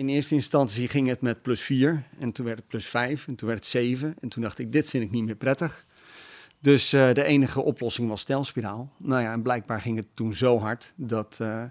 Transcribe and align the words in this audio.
in 0.00 0.08
eerste 0.08 0.34
instantie 0.34 0.88
ging 0.88 1.08
het 1.08 1.20
met 1.20 1.42
plus 1.42 1.60
4 1.60 2.02
en 2.18 2.32
toen 2.32 2.44
werd 2.44 2.58
het 2.58 2.66
plus 2.66 2.86
5 2.86 3.26
en 3.26 3.34
toen 3.34 3.48
werd 3.48 3.60
het 3.60 3.68
7 3.68 4.14
en 4.20 4.28
toen 4.28 4.42
dacht 4.42 4.58
ik, 4.58 4.72
dit 4.72 4.90
vind 4.90 5.04
ik 5.04 5.10
niet 5.10 5.24
meer 5.24 5.34
prettig. 5.34 5.84
Dus 6.58 6.94
uh, 6.94 7.12
de 7.12 7.24
enige 7.24 7.60
oplossing 7.62 8.08
was 8.08 8.20
stelspiraal. 8.20 8.92
Nou 8.96 9.22
ja, 9.22 9.32
en 9.32 9.42
blijkbaar 9.42 9.80
ging 9.80 9.96
het 9.96 10.06
toen 10.14 10.34
zo 10.34 10.58
hard 10.58 10.92
dat, 10.96 11.38
uh, 11.42 11.64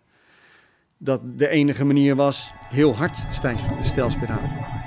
dat 0.97 1.21
de 1.37 1.47
enige 1.47 1.85
manier 1.85 2.15
was 2.15 2.51
heel 2.69 2.95
hard 2.95 3.23
stelspiraal. 3.83 4.78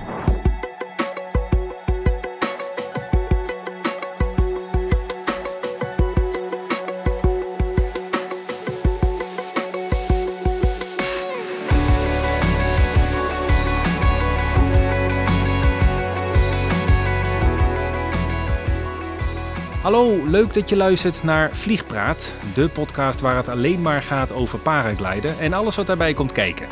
Hallo, 19.83 20.25
leuk 20.27 20.55
dat 20.55 20.69
je 20.69 20.77
luistert 20.77 21.23
naar 21.23 21.57
Vliegpraat, 21.57 22.33
de 22.55 22.69
podcast 22.69 23.21
waar 23.21 23.37
het 23.37 23.49
alleen 23.49 23.83
maar 23.83 24.03
gaat 24.03 24.33
over 24.33 24.59
paragliden 24.59 25.39
en 25.39 25.53
alles 25.53 25.77
wat 25.77 25.87
daarbij 25.87 26.15
komt 26.15 26.33
kijken. 26.33 26.67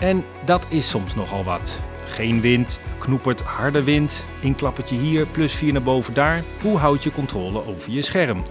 En 0.00 0.24
dat 0.44 0.66
is 0.68 0.90
soms 0.90 1.14
nogal 1.14 1.44
wat. 1.44 1.80
Geen 2.04 2.40
wind, 2.40 2.80
knoepert 2.98 3.40
harde 3.40 3.84
wind, 3.84 4.24
inklappertje 4.40 4.96
hier, 4.96 5.26
plus 5.26 5.52
4 5.52 5.72
naar 5.72 5.82
boven 5.82 6.14
daar. 6.14 6.42
Hoe 6.62 6.78
houd 6.78 7.02
je 7.02 7.12
controle 7.12 7.66
over 7.66 7.90
je 7.90 8.02
scherm? 8.02 8.42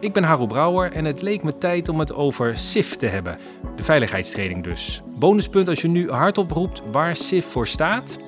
Ik 0.00 0.12
ben 0.12 0.24
Harro 0.24 0.46
Brouwer 0.46 0.92
en 0.92 1.04
het 1.04 1.22
leek 1.22 1.42
me 1.42 1.58
tijd 1.58 1.88
om 1.88 1.98
het 1.98 2.14
over 2.14 2.58
SIF 2.58 2.96
te 2.96 3.06
hebben. 3.06 3.38
De 3.76 3.82
veiligheidstraining 3.82 4.64
dus. 4.64 5.02
Bonuspunt 5.18 5.68
als 5.68 5.80
je 5.80 5.88
nu 5.88 6.10
hardop 6.10 6.50
roept 6.50 6.82
waar 6.92 7.16
SIF 7.16 7.46
voor 7.46 7.68
staat. 7.68 8.18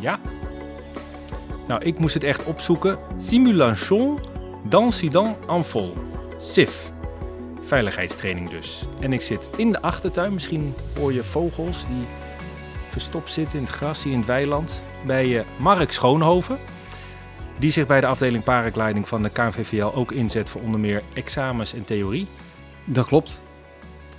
Ja, 0.00 0.20
nou, 1.68 1.82
ik 1.82 1.98
moest 1.98 2.14
het 2.14 2.24
echt 2.24 2.44
opzoeken. 2.44 2.98
Simulation 3.16 4.20
d'incident 4.68 5.36
en 5.48 5.64
vol. 5.64 5.94
SIF. 6.38 6.92
Veiligheidstraining 7.62 8.50
dus. 8.50 8.84
En 9.00 9.12
ik 9.12 9.22
zit 9.22 9.50
in 9.56 9.72
de 9.72 9.80
achtertuin. 9.80 10.32
Misschien 10.32 10.74
hoor 10.98 11.12
je 11.12 11.24
vogels 11.24 11.86
die 11.86 12.06
verstopt 12.90 13.30
zitten 13.30 13.58
in 13.58 13.64
het 13.64 13.74
gras 13.74 14.02
hier 14.02 14.12
in 14.12 14.18
het 14.18 14.26
weiland. 14.28 14.82
Bij 15.06 15.26
uh, 15.26 15.40
Mark 15.58 15.92
Schoonhoven. 15.92 16.58
Die 17.58 17.70
zich 17.70 17.86
bij 17.86 18.00
de 18.00 18.06
afdeling 18.06 18.44
paragliding 18.44 19.08
van 19.08 19.22
de 19.22 19.30
KNVVL 19.30 19.94
ook 19.94 20.12
inzet 20.12 20.48
voor 20.48 20.60
onder 20.60 20.80
meer 20.80 21.02
examens 21.12 21.72
en 21.72 21.84
theorie. 21.84 22.26
Dat 22.84 23.06
klopt. 23.06 23.40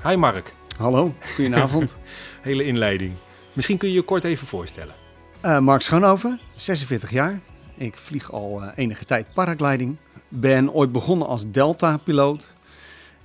Hi 0.03 0.16
Mark. 0.16 0.53
Hallo, 0.77 1.14
goedenavond. 1.36 1.95
Hele 2.42 2.64
inleiding. 2.64 3.14
Misschien 3.53 3.77
kun 3.77 3.88
je 3.88 3.94
je 3.94 4.02
kort 4.02 4.23
even 4.23 4.47
voorstellen. 4.47 4.98
Uh, 5.45 5.59
Mark 5.59 5.82
Schoonhoven, 5.82 6.40
46 6.56 7.12
jaar. 7.12 7.40
Ik 7.76 7.98
vlieg 7.98 8.32
al 8.32 8.64
uh, 8.64 8.68
enige 8.76 9.06
tijd 9.06 9.34
paragliding. 9.34 9.98
Ben 10.28 10.73
ooit 10.73 10.92
begonnen 10.92 11.28
als 11.28 11.52
Delta-piloot. 11.52 12.54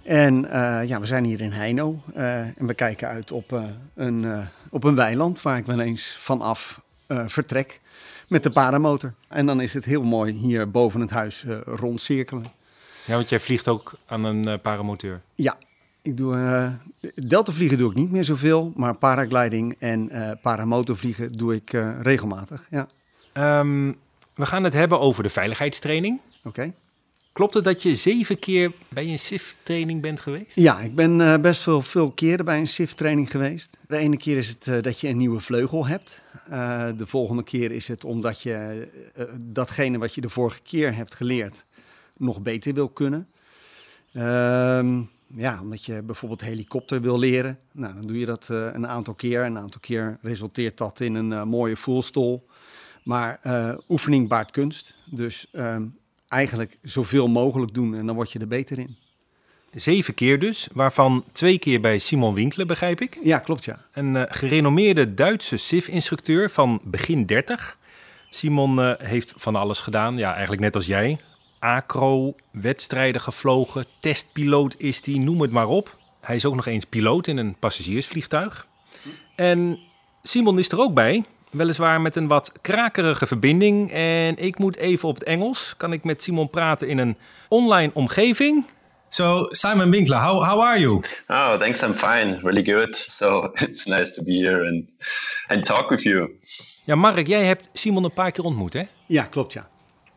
En 0.03 0.45
uh, 0.45 0.81
ja, 0.87 1.01
we 1.01 1.07
zijn 1.07 1.25
hier 1.25 1.41
in 1.41 1.51
Heino 1.53 2.03
en 2.15 2.67
we 2.67 2.75
kijken 2.75 3.09
uit 3.09 3.33
op, 3.33 3.61
een, 3.95 4.47
op 4.71 4.85
een 4.85 4.95
weiland 4.95 5.43
waar 5.43 5.57
ik 5.57 5.67
wel 5.67 5.81
eens 5.81 6.17
vanaf 6.21 6.81
vertrek 7.09 7.81
met 8.29 8.43
de 8.43 8.51
paramotor. 8.51 9.15
En 9.29 9.47
dan 9.47 9.61
is 9.61 9.75
het 9.75 9.85
heel 9.85 10.03
mooi 10.03 10.33
hier 10.33 10.71
boven 10.71 11.01
het 11.01 11.11
huis 11.11 11.45
rondcirkelen. 11.65 12.45
Ja, 13.05 13.15
want 13.15 13.29
jij 13.29 13.41
vliegt 13.41 13.69
ook 13.69 13.95
aan 14.07 14.25
een 14.25 14.61
paramotor. 14.61 15.21
Ja, 15.35 15.57
ik 16.05 16.17
doe, 16.17 16.35
uh, 16.37 16.73
delta 17.15 17.53
vliegen 17.53 17.79
doe 17.79 17.91
ik 17.91 17.97
niet 17.97 18.11
meer 18.11 18.25
zoveel, 18.25 18.73
maar 18.77 18.95
paragliding 18.95 19.77
en 19.79 20.09
uh, 20.13 20.31
paramotorvliegen 20.43 21.33
doe 21.33 21.55
ik 21.55 21.73
uh, 21.73 22.01
regelmatig. 22.03 22.69
Ja. 22.71 22.89
Um, 23.59 23.97
we 24.35 24.47
gaan 24.47 24.65
het 24.65 24.73
hebben 24.73 25.01
over 25.01 25.23
de 25.23 25.29
veiligheidstraining. 25.29 26.21
Oké. 26.43 26.73
Klopt 27.33 27.55
het 27.55 27.65
dat 27.65 27.83
je 27.83 27.95
zeven 27.95 28.39
keer 28.39 28.73
bij 28.89 29.09
een 29.09 29.19
SIF-training 29.19 30.03
bent 30.03 30.21
geweest? 30.21 30.57
Ja, 30.57 30.81
ik 30.81 30.95
ben 30.95 31.41
best 31.41 31.63
veel, 31.63 31.83
veel 31.83 32.11
keren 32.11 32.45
bij 32.45 32.59
een 32.59 32.67
SIF-training 32.67 33.31
geweest. 33.31 33.77
De 33.89 33.97
ene 33.97 34.17
keer 34.17 34.37
is 34.37 34.49
het 34.49 34.85
dat 34.85 35.01
je 35.01 35.09
een 35.09 35.17
nieuwe 35.17 35.41
vleugel 35.41 35.87
hebt. 35.87 36.23
de 36.97 37.07
volgende 37.07 37.43
keer 37.43 37.71
is 37.71 37.89
het 37.89 38.05
omdat 38.05 38.43
je 38.43 38.89
datgene 39.39 39.99
wat 39.99 40.15
je 40.15 40.21
de 40.21 40.31
vorige 40.31 40.63
keer 40.63 40.95
hebt 40.95 41.15
geleerd 41.15 41.65
nog 42.17 42.43
beter 42.43 42.75
wil 42.75 42.89
kunnen. 42.89 43.29
Ehm 44.13 45.01
ja, 45.37 45.61
omdat 45.61 45.85
je 45.85 46.03
bijvoorbeeld 46.03 46.41
helikopter 46.41 47.01
wil 47.01 47.19
leren. 47.19 47.59
Nou, 47.73 47.95
dan 47.95 48.03
doe 48.03 48.19
je 48.19 48.27
dat 48.27 48.49
uh, 48.53 48.69
een 48.73 48.87
aantal 48.87 49.15
keer. 49.15 49.45
Een 49.45 49.59
aantal 49.59 49.81
keer 49.81 50.19
resulteert 50.23 50.79
dat 50.79 51.01
in 51.01 51.15
een 51.15 51.31
uh, 51.31 51.43
mooie 51.43 51.77
voelstol. 51.77 52.47
Maar 53.03 53.41
uh, 53.47 53.75
oefening 53.89 54.29
baart 54.29 54.51
kunst. 54.51 54.97
Dus 55.05 55.47
ehm, 55.53 55.85
eigenlijk 56.29 56.79
zoveel 56.83 57.29
mogelijk 57.29 57.75
doen 57.75 57.95
en 57.95 58.07
dan 58.07 58.15
word 58.15 58.33
je 58.33 58.39
er 58.39 58.47
beter 58.47 58.79
in. 58.79 58.97
Zeven 59.75 60.15
keer 60.15 60.39
dus, 60.39 60.69
waarvan 60.73 61.25
twee 61.33 61.59
keer 61.59 61.81
bij 61.81 61.99
Simon 61.99 62.35
Winkler, 62.35 62.67
begrijp 62.67 63.01
ik. 63.01 63.19
Ja, 63.23 63.39
klopt 63.39 63.65
ja. 63.65 63.87
Een 63.93 64.27
gerenommeerde 64.29 65.15
Duitse 65.15 65.57
SIF-instructeur 65.57 66.51
van 66.51 66.81
begin 66.85 67.27
30. 67.27 67.79
Simon 68.31 68.97
heeft 68.99 69.33
van 69.37 69.57
alles 69.57 69.81
gedaan, 69.81 70.17
ja, 70.17 70.33
eigenlijk 70.33 70.63
net 70.63 70.75
als 70.75 70.87
jij 70.87 71.19
acro, 71.65 72.35
wedstrijden 72.51 73.21
gevlogen, 73.21 73.85
testpiloot 74.01 74.75
is 74.79 75.01
hij, 75.05 75.15
noem 75.15 75.41
het 75.41 75.51
maar 75.51 75.69
op. 75.69 75.97
Hij 76.21 76.37
is 76.37 76.45
ook 76.45 76.55
nog 76.55 76.67
eens 76.67 76.85
piloot 76.85 77.27
in 77.27 77.37
een 77.37 77.57
passagiersvliegtuig. 77.59 78.67
En 79.37 79.79
Simon 80.23 80.59
is 80.59 80.69
er 80.69 80.81
ook 80.81 80.95
bij, 80.95 81.25
weliswaar 81.51 82.01
met 82.01 82.17
een 82.17 82.29
wat 82.29 82.53
krakerige 82.61 83.27
verbinding. 83.27 83.93
En 83.93 84.37
ik 84.37 84.59
moet 84.59 84.77
even 84.77 85.09
op 85.09 85.15
het 85.15 85.25
Engels. 85.25 85.75
Kan 85.77 85.93
ik 85.93 86.05
met 86.05 86.23
Simon 86.23 86.51
praten 86.51 86.89
in 86.89 86.99
een 86.99 87.17
online 87.49 87.91
omgeving? 87.95 88.67
So, 89.09 89.47
Simon 89.51 89.91
Winkler, 89.91 90.19
how, 90.19 90.45
how 90.49 90.61
are 90.61 90.81
you? 90.81 91.03
Oh, 91.29 91.55
thanks, 91.55 91.83
I'm 91.83 91.95
fine. 91.95 92.39
Really 92.43 92.65
good. 92.65 92.97
So, 92.97 93.51
it's 93.69 93.87
nice 93.87 94.13
to 94.13 94.23
be 94.23 94.33
here 94.33 94.67
and, 94.69 94.95
and 95.47 95.65
talk 95.65 95.91
with 95.91 96.03
you. 96.03 96.31
Ja, 96.85 96.95
Mark, 96.95 97.27
jij 97.27 97.45
hebt 97.45 97.69
Simon 97.73 98.05
een 98.05 98.13
paar 98.13 98.31
keer 98.31 98.45
ontmoet, 98.45 98.73
hè? 98.73 98.83
Ja, 99.07 99.25
klopt, 99.25 99.53
ja. 99.53 99.69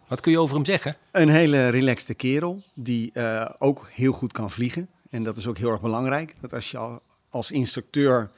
Wat 0.07 0.21
kun 0.21 0.31
je 0.31 0.39
over 0.39 0.55
hem 0.55 0.65
zeggen? 0.65 0.95
Een 1.11 1.29
hele 1.29 1.67
relaxte 1.67 2.13
kerel 2.13 2.61
die 2.73 3.11
uh, 3.13 3.49
ook 3.59 3.87
heel 3.91 4.11
goed 4.11 4.31
kan 4.31 4.51
vliegen. 4.51 4.89
En 5.09 5.23
dat 5.23 5.37
is 5.37 5.47
ook 5.47 5.57
heel 5.57 5.71
erg 5.71 5.81
belangrijk. 5.81 6.35
Dat 6.41 6.53
als 6.53 6.71
je 6.71 6.99
als 7.29 7.51
instructeur 7.51 8.31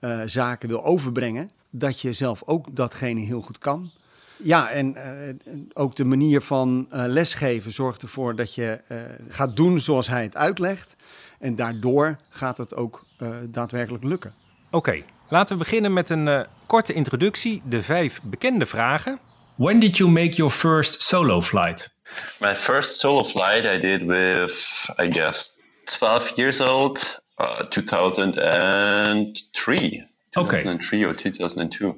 uh, 0.00 0.22
zaken 0.26 0.68
wil 0.68 0.84
overbrengen, 0.84 1.50
dat 1.70 2.00
je 2.00 2.12
zelf 2.12 2.42
ook 2.44 2.76
datgene 2.76 3.20
heel 3.20 3.40
goed 3.40 3.58
kan. 3.58 3.90
Ja, 4.36 4.70
en 4.70 4.96
uh, 4.96 5.62
ook 5.72 5.96
de 5.96 6.04
manier 6.04 6.40
van 6.40 6.86
lesgeven 6.90 7.72
zorgt 7.72 8.02
ervoor 8.02 8.36
dat 8.36 8.54
je 8.54 8.80
gaat 9.28 9.56
doen 9.56 9.80
zoals 9.80 10.08
hij 10.08 10.22
het 10.22 10.36
uitlegt. 10.36 10.96
En 11.38 11.56
daardoor 11.56 12.16
gaat 12.28 12.58
het 12.58 12.74
ook 12.74 13.04
daadwerkelijk 13.48 14.04
lukken. 14.04 14.34
Oké, 14.66 14.76
okay, 14.76 15.04
laten 15.28 15.58
we 15.58 15.64
beginnen 15.64 15.92
met 15.92 16.08
een 16.08 16.46
korte 16.66 16.92
introductie. 16.92 17.62
De 17.68 17.82
vijf 17.82 18.20
bekende 18.22 18.66
vragen. 18.66 19.18
When 19.56 19.80
did 19.80 19.98
you 19.98 20.10
make 20.10 20.36
your 20.36 20.50
first 20.50 21.00
solo 21.00 21.40
flight? 21.40 21.88
My 22.40 22.54
first 22.54 23.00
solo 23.00 23.22
flight 23.22 23.64
I 23.64 23.78
did 23.78 24.06
with, 24.06 24.90
I 24.98 25.06
guess, 25.06 25.56
12 25.86 26.38
years 26.38 26.60
old, 26.60 26.98
uh, 27.38 27.62
2003. 27.70 30.04
Okay. 30.36 30.58
2003 30.58 31.04
or 31.04 31.14
2002. 31.14 31.96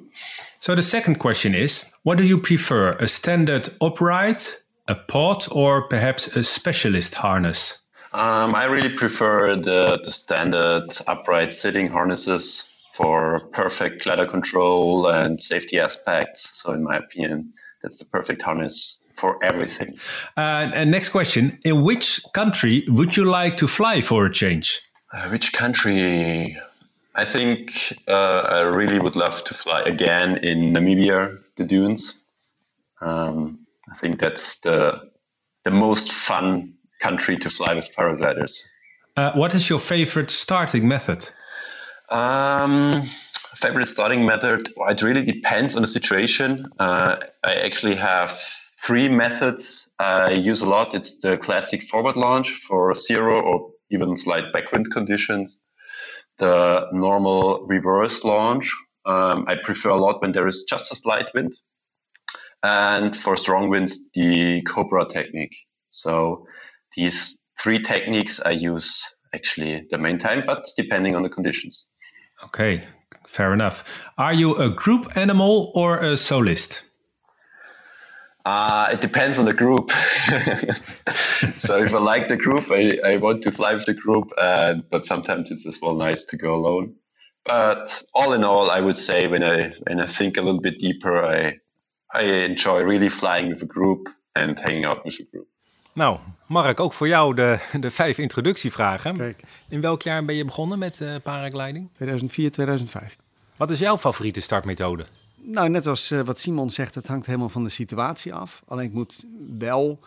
So 0.61 0.75
the 0.75 0.81
second 0.81 1.15
question 1.15 1.53
is 1.53 1.85
what 2.03 2.17
do 2.17 2.25
you 2.25 2.37
prefer, 2.37 2.93
a 2.93 3.07
standard 3.07 3.67
upright, 3.81 4.55
a 4.87 4.95
pod, 4.95 5.45
or 5.51 5.89
perhaps 5.89 6.27
a 6.27 6.45
specialist 6.45 7.15
harness? 7.15 7.79
Um, 8.13 8.55
I 8.55 8.63
really 8.65 8.95
prefer 8.95 9.57
the, 9.57 9.99
the 10.03 10.11
standard 10.11 10.87
upright 11.07 11.53
sitting 11.53 11.87
harnesses 11.87 12.68
for 12.99 13.39
perfect 13.53 14.05
ladder 14.05 14.25
control 14.25 15.07
and 15.07 15.39
safety 15.39 15.79
aspects. 15.79 16.61
So, 16.61 16.73
in 16.73 16.83
my 16.83 16.97
opinion, 16.97 17.53
that's 17.81 17.97
the 17.99 18.05
perfect 18.05 18.41
harness 18.41 18.99
for 19.13 19.41
everything. 19.41 19.97
Uh, 20.35 20.71
and 20.73 20.91
next 20.91 21.09
question 21.09 21.57
In 21.63 21.83
which 21.83 22.19
country 22.33 22.83
would 22.89 23.15
you 23.15 23.23
like 23.23 23.55
to 23.57 23.67
fly 23.67 24.01
for 24.01 24.25
a 24.25 24.31
change? 24.31 24.81
Uh, 25.13 25.29
which 25.29 25.53
country? 25.53 26.57
I 27.15 27.25
think 27.25 27.93
uh, 28.07 28.41
I 28.57 28.61
really 28.63 28.99
would 28.99 29.15
love 29.15 29.43
to 29.45 29.53
fly 29.53 29.81
again 29.83 30.37
in 30.43 30.73
Namibia, 30.73 31.37
the 31.55 31.63
dunes. 31.63 32.19
Um, 33.01 33.65
I 33.89 33.95
think 33.95 34.19
that's 34.19 34.59
the 34.59 35.09
the 35.63 35.71
most 35.71 36.11
fun 36.11 36.73
country 36.99 37.37
to 37.37 37.49
fly 37.49 37.73
with 37.75 37.95
paragliders. 37.95 38.63
Uh, 39.15 39.31
what 39.33 39.53
is 39.55 39.69
your 39.69 39.79
favorite 39.79 40.31
starting 40.31 40.85
method? 40.87 41.29
Um, 42.11 43.01
favorite 43.55 43.87
starting 43.87 44.25
method? 44.25 44.69
Well, 44.75 44.89
it 44.89 45.01
really 45.01 45.23
depends 45.23 45.75
on 45.75 45.81
the 45.81 45.87
situation. 45.87 46.67
Uh, 46.79 47.17
I 47.43 47.53
actually 47.53 47.95
have 47.95 48.31
three 48.31 49.09
methods 49.09 49.91
I 49.99 50.31
use 50.31 50.61
a 50.61 50.69
lot. 50.69 50.95
It's 50.95 51.19
the 51.19 51.37
classic 51.37 51.83
forward 51.83 52.15
launch 52.15 52.51
for 52.51 52.93
zero 52.95 53.41
or 53.41 53.71
even 53.91 54.15
slight 54.17 54.53
backwind 54.53 54.91
conditions, 54.91 55.63
the 56.37 56.87
normal 56.93 57.65
reverse 57.67 58.23
launch 58.23 58.71
um, 59.05 59.45
I 59.47 59.55
prefer 59.55 59.89
a 59.89 59.97
lot 59.97 60.21
when 60.21 60.31
there 60.31 60.47
is 60.47 60.65
just 60.69 60.91
a 60.91 60.95
slight 60.95 61.33
wind. 61.33 61.53
And 62.61 63.15
for 63.15 63.37
strong 63.37 63.69
winds, 63.69 64.09
the 64.13 64.61
Cobra 64.63 65.05
technique. 65.05 65.55
So 65.87 66.45
these 66.95 67.41
three 67.59 67.79
techniques 67.79 68.39
I 68.39 68.51
use 68.51 69.15
actually 69.33 69.87
the 69.89 69.97
main 69.97 70.17
time, 70.17 70.43
but 70.45 70.65
depending 70.75 71.15
on 71.15 71.23
the 71.23 71.29
conditions. 71.29 71.87
Okay, 72.45 72.83
fair 73.27 73.53
enough. 73.53 73.83
Are 74.17 74.33
you 74.33 74.55
a 74.55 74.69
group 74.69 75.15
animal 75.17 75.71
or 75.75 75.97
a 75.97 76.13
solist? 76.13 76.81
Uh, 78.45 78.89
it 78.93 79.01
depends 79.01 79.37
on 79.37 79.45
the 79.45 79.53
group. 79.53 79.91
so 81.57 81.83
if 81.83 81.93
I 81.93 81.99
like 81.99 82.29
the 82.29 82.37
group, 82.37 82.71
I, 82.71 82.99
I 83.05 83.17
want 83.17 83.43
to 83.43 83.51
fly 83.51 83.73
with 83.73 83.85
the 83.85 83.93
group, 83.93 84.31
uh, 84.37 84.75
but 84.89 85.05
sometimes 85.05 85.51
it's 85.51 85.67
as 85.67 85.79
well 85.81 85.95
nice 85.95 86.23
to 86.25 86.37
go 86.37 86.55
alone. 86.55 86.95
But 87.45 88.03
all 88.13 88.33
in 88.33 88.43
all, 88.43 88.71
I 88.71 88.79
would 88.79 88.97
say 88.97 89.27
when 89.27 89.43
I 89.43 89.73
when 89.85 89.99
I 89.99 90.07
think 90.07 90.37
a 90.37 90.41
little 90.41 90.61
bit 90.61 90.79
deeper, 90.79 91.23
I 91.23 91.59
I 92.13 92.23
enjoy 92.23 92.83
really 92.83 93.09
flying 93.09 93.49
with 93.49 93.61
a 93.61 93.65
group 93.65 94.09
and 94.35 94.57
hanging 94.57 94.85
out 94.85 95.05
with 95.05 95.19
a 95.19 95.23
group. 95.23 95.47
Nou, 95.99 96.17
Mark, 96.45 96.79
ook 96.79 96.93
voor 96.93 97.07
jou 97.07 97.35
de, 97.35 97.59
de 97.79 97.91
vijf 97.91 98.17
introductievragen. 98.17 99.17
Kijk. 99.17 99.41
In 99.69 99.81
welk 99.81 100.01
jaar 100.01 100.25
ben 100.25 100.35
je 100.35 100.45
begonnen 100.45 100.79
met 100.79 100.99
uh, 100.99 101.15
paragliding? 101.23 101.89
2004, 101.93 102.51
2005. 102.51 103.17
Wat 103.55 103.69
is 103.69 103.79
jouw 103.79 103.97
favoriete 103.97 104.41
startmethode? 104.41 105.05
Nou, 105.35 105.69
net 105.69 105.87
als 105.87 106.11
uh, 106.11 106.21
wat 106.21 106.39
Simon 106.39 106.69
zegt, 106.69 106.95
het 106.95 107.07
hangt 107.07 107.25
helemaal 107.25 107.49
van 107.49 107.63
de 107.63 107.69
situatie 107.69 108.33
af. 108.33 108.61
Alleen 108.67 108.85
ik 108.85 108.93
moet 108.93 109.25
wel, 109.57 109.99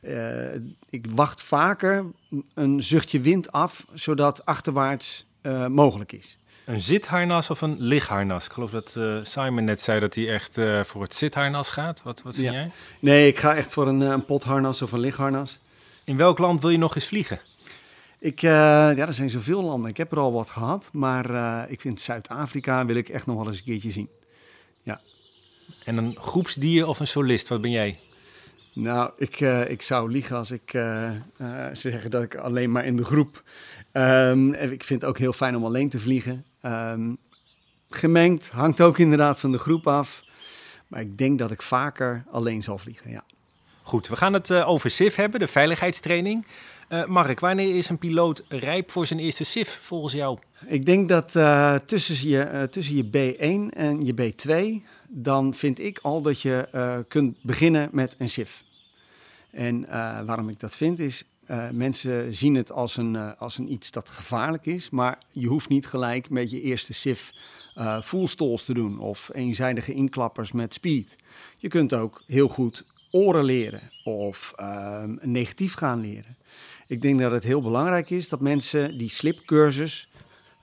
uh, 0.00 0.54
ik 0.90 1.06
wacht 1.14 1.42
vaker 1.42 2.04
een 2.54 2.82
zuchtje 2.82 3.20
wind 3.20 3.52
af, 3.52 3.86
zodat 3.92 4.44
achterwaarts 4.44 5.26
mogelijk 5.68 6.12
is. 6.12 6.38
Een 6.66 6.80
zitharnas 6.80 7.50
of 7.50 7.60
een 7.60 7.76
ligharnas? 7.78 8.44
Ik 8.44 8.52
geloof 8.52 8.70
dat 8.70 8.98
Simon 9.22 9.64
net 9.64 9.80
zei 9.80 10.00
dat 10.00 10.14
hij 10.14 10.28
echt 10.32 10.58
voor 10.84 11.02
het 11.02 11.14
zitharnas 11.14 11.70
gaat. 11.70 12.02
Wat, 12.02 12.22
wat 12.22 12.34
vind 12.34 12.46
Ja. 12.46 12.52
jij? 12.52 12.70
Nee, 13.00 13.26
ik 13.28 13.38
ga 13.38 13.54
echt 13.54 13.72
voor 13.72 13.88
een, 13.88 14.00
een 14.00 14.24
potharnas 14.24 14.82
of 14.82 14.92
een 14.92 15.00
ligharnas. 15.00 15.58
In 16.04 16.16
welk 16.16 16.38
land 16.38 16.60
wil 16.60 16.70
je 16.70 16.78
nog 16.78 16.94
eens 16.94 17.06
vliegen? 17.06 17.40
Ik, 18.18 18.42
uh, 18.42 18.50
ja, 18.50 18.96
er 18.96 19.12
zijn 19.12 19.30
zoveel 19.30 19.62
landen. 19.62 19.90
Ik 19.90 19.96
heb 19.96 20.12
er 20.12 20.18
al 20.18 20.32
wat 20.32 20.50
gehad, 20.50 20.88
maar 20.92 21.30
uh, 21.30 21.62
ik 21.68 21.80
vind 21.80 22.00
Zuid-Afrika 22.00 22.86
wil 22.86 22.96
ik 22.96 23.08
echt 23.08 23.26
nog 23.26 23.36
wel 23.36 23.46
eens 23.46 23.58
een 23.58 23.64
keertje 23.64 23.90
zien. 23.90 24.08
Ja. 24.82 25.00
En 25.84 25.96
een 25.96 26.16
groepsdier 26.20 26.86
of 26.86 27.00
een 27.00 27.06
solist, 27.06 27.48
wat 27.48 27.60
ben 27.60 27.70
jij? 27.70 27.98
Nou, 28.72 29.10
ik, 29.16 29.40
uh, 29.40 29.70
ik 29.70 29.82
zou 29.82 30.10
liegen 30.10 30.36
als 30.36 30.50
ik 30.50 30.70
ze 30.70 31.70
zeggen 31.72 32.10
dat 32.10 32.22
ik 32.22 32.34
alleen 32.34 32.72
maar 32.72 32.84
in 32.84 32.96
de 32.96 33.04
groep. 33.04 33.42
Um, 33.92 34.54
ik 34.54 34.84
vind 34.84 35.00
het 35.00 35.10
ook 35.10 35.18
heel 35.18 35.32
fijn 35.32 35.56
om 35.56 35.64
alleen 35.64 35.88
te 35.88 36.00
vliegen. 36.00 36.44
Um, 36.66 37.18
gemengd 37.90 38.50
hangt 38.50 38.80
ook 38.80 38.98
inderdaad 38.98 39.38
van 39.40 39.52
de 39.52 39.58
groep 39.58 39.86
af. 39.86 40.24
Maar 40.86 41.00
ik 41.00 41.18
denk 41.18 41.38
dat 41.38 41.50
ik 41.50 41.62
vaker 41.62 42.24
alleen 42.30 42.62
zal 42.62 42.78
vliegen, 42.78 43.10
ja. 43.10 43.24
Goed, 43.82 44.08
we 44.08 44.16
gaan 44.16 44.32
het 44.32 44.52
over 44.52 44.90
SIF 44.90 45.14
hebben, 45.14 45.40
de 45.40 45.46
veiligheidstraining. 45.46 46.46
Uh, 46.88 47.04
Mark, 47.04 47.40
wanneer 47.40 47.76
is 47.76 47.88
een 47.88 47.98
piloot 47.98 48.42
rijp 48.48 48.90
voor 48.90 49.06
zijn 49.06 49.20
eerste 49.20 49.44
SIF 49.44 49.78
volgens 49.82 50.12
jou? 50.12 50.38
Ik 50.66 50.86
denk 50.86 51.08
dat 51.08 51.34
uh, 51.34 51.74
tussen, 51.74 52.28
je, 52.28 52.68
tussen 52.70 52.96
je 52.96 53.04
B1 53.04 53.76
en 53.76 54.04
je 54.04 54.14
B2, 54.14 54.84
dan 55.08 55.54
vind 55.54 55.78
ik 55.78 55.98
al 56.02 56.22
dat 56.22 56.40
je 56.40 57.04
kunt 57.08 57.36
beginnen 57.42 57.88
met 57.92 58.14
een 58.18 58.28
SIF. 58.28 58.62
En 59.50 59.86
waarom 60.26 60.48
ik 60.48 60.60
dat 60.60 60.76
vind 60.76 60.98
is, 60.98 61.24
mensen 61.72 62.34
zien 62.34 62.54
het 62.54 62.72
als 62.72 62.96
een, 62.96 63.36
als 63.36 63.58
een 63.58 63.72
iets 63.72 63.90
dat 63.90 64.10
gevaarlijk 64.10 64.66
is, 64.66 64.90
maar 64.90 65.18
je 65.30 65.46
hoeft 65.46 65.68
niet 65.68 65.86
gelijk 65.86 66.30
met 66.30 66.50
je 66.50 66.60
eerste 66.60 66.92
SIF 66.92 67.32
stalls 68.24 68.64
te 68.64 68.74
doen 68.74 68.98
of 68.98 69.30
eenzijdige 69.32 69.92
inklappers 69.92 70.52
met 70.52 70.74
speed. 70.74 71.16
Je 71.56 71.68
kunt 71.68 71.94
ook 71.94 72.22
heel 72.26 72.48
goed 72.48 72.84
oren 73.10 73.44
leren 73.44 73.90
of 74.04 74.52
ehm, 74.56 75.16
negatief 75.20 75.74
gaan 75.74 76.00
leren. 76.00 76.36
Ik 76.86 77.02
denk 77.02 77.20
dat 77.20 77.32
het 77.32 77.44
heel 77.44 77.62
belangrijk 77.62 78.10
is 78.10 78.28
dat 78.28 78.40
mensen 78.40 78.98
die 78.98 79.08
slipcursus 79.08 80.08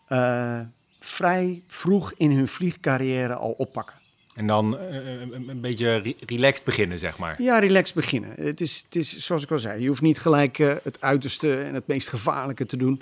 uh, 0.09 0.59
vrij 0.99 1.63
vroeg 1.67 2.13
in 2.13 2.31
hun 2.31 2.47
vliegcarrière 2.47 3.33
al 3.33 3.51
oppakken. 3.51 4.02
En 4.33 4.47
dan 4.47 4.77
uh, 4.79 5.21
een 5.47 5.61
beetje 5.61 5.95
re 5.95 6.15
relaxed 6.25 6.63
beginnen, 6.63 6.99
zeg 6.99 7.17
maar. 7.17 7.41
Ja, 7.41 7.59
relaxed 7.59 7.95
beginnen. 7.95 8.33
Het 8.35 8.61
is, 8.61 8.83
het 8.85 8.95
is 8.95 9.17
zoals 9.17 9.43
ik 9.43 9.51
al 9.51 9.59
zei, 9.59 9.81
je 9.81 9.87
hoeft 9.87 10.01
niet 10.01 10.19
gelijk 10.19 10.57
uh, 10.57 10.73
het 10.83 11.01
uiterste 11.01 11.61
en 11.61 11.73
het 11.73 11.87
meest 11.87 12.09
gevaarlijke 12.09 12.65
te 12.65 12.77
doen. 12.77 13.01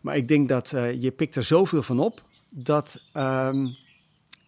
Maar 0.00 0.16
ik 0.16 0.28
denk 0.28 0.48
dat 0.48 0.70
je 1.00 1.12
pikt 1.16 1.36
er 1.36 1.42
zoveel 1.42 1.82
van 1.82 2.00
op 2.00 2.22
dat 2.50 3.02
um, 3.14 3.76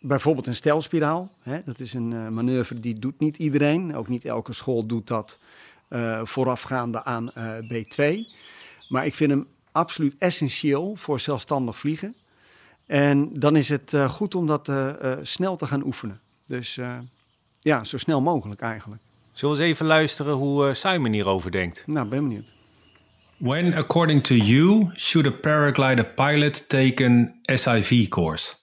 bijvoorbeeld 0.00 0.46
een 0.46 0.54
stelspiraal, 0.54 1.30
hè, 1.40 1.60
dat 1.64 1.80
is 1.80 1.94
een 1.94 2.34
manoeuvre 2.34 2.80
die 2.80 2.98
doet 2.98 3.18
niet 3.18 3.36
iedereen. 3.36 3.96
Ook 3.96 4.08
niet 4.08 4.24
elke 4.24 4.52
school 4.52 4.86
doet 4.86 5.06
dat 5.06 5.38
voorafgaande 6.22 7.04
aan 7.04 7.30
uh, 7.38 7.54
B2. 7.58 8.26
Maar 8.88 9.06
ik 9.06 9.14
vind 9.14 9.30
hem 9.30 9.46
absoluut 9.72 10.14
essentieel 10.18 10.96
voor 10.96 11.20
zelfstandig 11.20 11.78
vliegen. 11.78 12.14
En 12.86 13.40
dan 13.40 13.56
is 13.56 13.68
het 13.68 13.92
uh, 13.92 14.10
goed 14.10 14.34
om 14.34 14.46
dat 14.46 14.72
snel 15.22 15.56
te 15.56 15.66
gaan 15.66 15.84
oefenen. 15.84 16.20
Dus 16.46 16.78
ja, 17.58 17.84
zo 17.84 17.98
snel 17.98 18.20
mogelijk 18.20 18.60
eigenlijk. 18.60 19.02
Zullen 19.32 19.56
we 19.56 19.62
eens 19.62 19.72
even 19.72 19.86
luisteren 19.86 20.34
hoe 20.34 20.74
Simon 20.74 21.12
hierover 21.12 21.50
denkt? 21.50 21.86
Nou, 21.86 22.08
ben 22.08 22.22
benieuwd. 22.22 22.54
When, 23.38 23.74
according 23.74 24.22
to 24.22 24.34
you, 24.34 24.90
should 24.94 25.26
a 25.26 25.32
paraglider 25.32 26.14
pilot 26.14 26.68
take 26.68 27.04
an 27.04 27.40
SIV 27.42 28.08
course? 28.08 28.54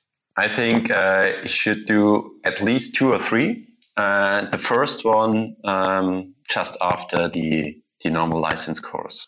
I 0.45 0.48
think 0.48 0.89
uh, 0.89 1.24
you 1.42 1.48
should 1.48 1.86
do 1.86 2.38
at 2.42 2.62
least 2.62 2.95
two 2.95 3.10
or 3.10 3.19
three. 3.19 3.68
Uh, 3.98 4.50
the 4.51 4.57
first 4.57 5.04
one 5.04 5.56
um, 5.63 6.33
just 6.48 6.77
after 6.80 7.27
the, 7.30 7.81
the 8.00 8.10
normal 8.10 8.39
license 8.39 8.80
course. 8.80 9.27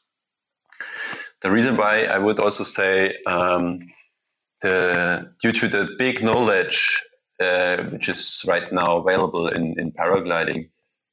The 1.41 1.49
reason 1.49 1.75
why 1.75 2.05
I 2.05 2.17
would 2.17 2.39
also 2.39 2.63
say 2.63 3.17
um, 3.25 3.79
the 4.61 5.33
due 5.41 5.51
to 5.51 5.67
the 5.67 5.95
big 5.97 6.23
knowledge 6.23 7.03
uh, 7.41 7.83
which 7.85 8.07
is 8.07 8.45
right 8.47 8.71
now 8.71 8.97
available 8.97 9.47
in, 9.47 9.73
in 9.79 9.91
paragliding, 9.91 10.69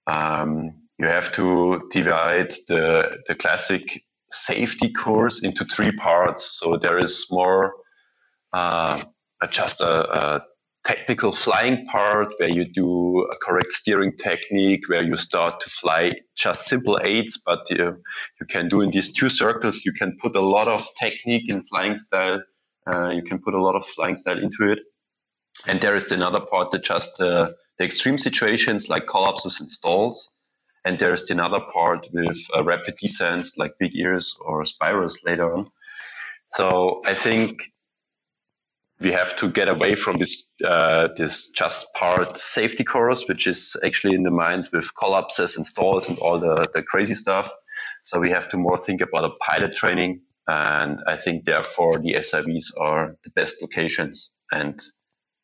um, 0.06 0.74
you 0.98 1.06
have 1.06 1.32
to 1.32 1.88
divide 1.90 2.50
the, 2.68 3.18
the 3.26 3.34
classic 3.34 4.04
safety 4.30 4.92
course 4.92 5.42
into 5.42 5.64
three 5.64 5.92
parts. 5.92 6.58
So 6.60 6.76
there 6.76 6.98
is 6.98 7.28
more 7.30 7.72
uh, 8.52 9.04
just 9.50 9.80
a, 9.80 10.18
a 10.20 10.42
technical 10.84 11.32
flying 11.32 11.86
part 11.86 12.34
where 12.38 12.50
you 12.50 12.66
do 12.66 13.26
a 13.32 13.36
correct 13.40 13.72
steering 13.72 14.14
technique, 14.16 14.88
where 14.88 15.02
you 15.02 15.16
start 15.16 15.60
to 15.60 15.70
fly 15.70 16.12
just 16.36 16.66
simple 16.66 16.98
eights, 17.02 17.38
but 17.38 17.60
you, 17.70 18.02
you 18.38 18.46
can 18.46 18.68
do 18.68 18.82
in 18.82 18.90
these 18.90 19.12
two 19.12 19.30
circles, 19.30 19.84
you 19.86 19.92
can 19.92 20.16
put 20.20 20.36
a 20.36 20.40
lot 20.42 20.68
of 20.68 20.86
technique 21.00 21.48
in 21.48 21.62
flying 21.62 21.96
style. 21.96 22.42
Uh, 22.88 23.10
you 23.10 23.22
can 23.22 23.38
put 23.40 23.54
a 23.54 23.62
lot 23.62 23.74
of 23.74 23.84
flying 23.84 24.16
style 24.16 24.38
into 24.38 24.70
it. 24.70 24.80
And 25.66 25.80
there 25.80 25.96
is 25.96 26.12
another 26.12 26.40
part 26.40 26.70
that 26.70 26.84
just 26.84 27.20
uh, 27.20 27.50
the 27.78 27.84
extreme 27.84 28.18
situations 28.18 28.88
like 28.88 29.06
collapses 29.06 29.60
and 29.60 29.70
stalls. 29.70 30.30
And 30.84 30.98
there's 30.98 31.30
another 31.30 31.60
part 31.60 32.06
with 32.12 32.38
uh, 32.56 32.64
rapid 32.64 32.96
descents 32.96 33.58
like 33.58 33.72
big 33.78 33.94
ears 33.96 34.36
or 34.40 34.64
spirals 34.64 35.22
later 35.24 35.52
on. 35.52 35.70
So 36.48 37.02
I 37.04 37.14
think 37.14 37.70
we 39.00 39.12
have 39.12 39.36
to 39.36 39.48
get 39.48 39.68
away 39.68 39.94
from 39.94 40.18
this 40.18 40.44
uh, 40.64 41.08
this 41.16 41.50
just 41.50 41.92
part 41.94 42.38
safety 42.38 42.84
course, 42.84 43.28
which 43.28 43.46
is 43.46 43.76
actually 43.84 44.14
in 44.14 44.22
the 44.22 44.30
mind 44.30 44.68
with 44.72 44.94
collapses 44.94 45.56
and 45.56 45.64
stalls 45.64 46.08
and 46.08 46.18
all 46.18 46.38
the, 46.38 46.68
the 46.72 46.82
crazy 46.82 47.14
stuff. 47.14 47.50
So 48.04 48.18
we 48.18 48.30
have 48.30 48.48
to 48.50 48.56
more 48.56 48.78
think 48.78 49.00
about 49.00 49.24
a 49.24 49.30
pilot 49.40 49.74
training, 49.76 50.22
and 50.48 51.00
I 51.06 51.16
think 51.16 51.44
therefore 51.44 51.98
the 51.98 52.14
SIVs 52.14 52.72
are 52.80 53.16
the 53.22 53.30
best 53.30 53.60
locations. 53.60 54.30
And 54.50 54.82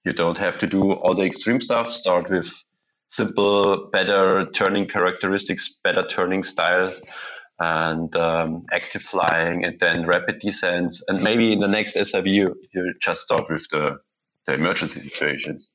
you 0.02 0.14
don't 0.14 0.38
have 0.38 0.58
to 0.58 0.66
do 0.66 0.92
all 0.92 1.14
the 1.14 1.26
extreme 1.26 1.60
stuff. 1.60 1.90
Start 1.90 2.30
with 2.30 2.64
simple, 3.06 3.90
better 3.92 4.46
turning 4.50 4.86
characteristics, 4.86 5.78
better 5.84 6.06
turning 6.06 6.42
styles, 6.42 7.02
and 7.58 8.16
um, 8.16 8.62
active 8.72 9.02
flying 9.02 9.64
and 9.66 9.78
then 9.78 10.06
rapid 10.06 10.38
descents. 10.38 11.04
And 11.06 11.22
maybe 11.22 11.52
in 11.52 11.58
the 11.58 11.68
next 11.68 11.96
SIV, 11.96 12.26
you, 12.26 12.54
you 12.72 12.94
just 12.98 13.20
start 13.20 13.50
with 13.50 13.68
the, 13.68 13.98
the 14.46 14.54
emergency 14.54 15.00
situations. 15.00 15.68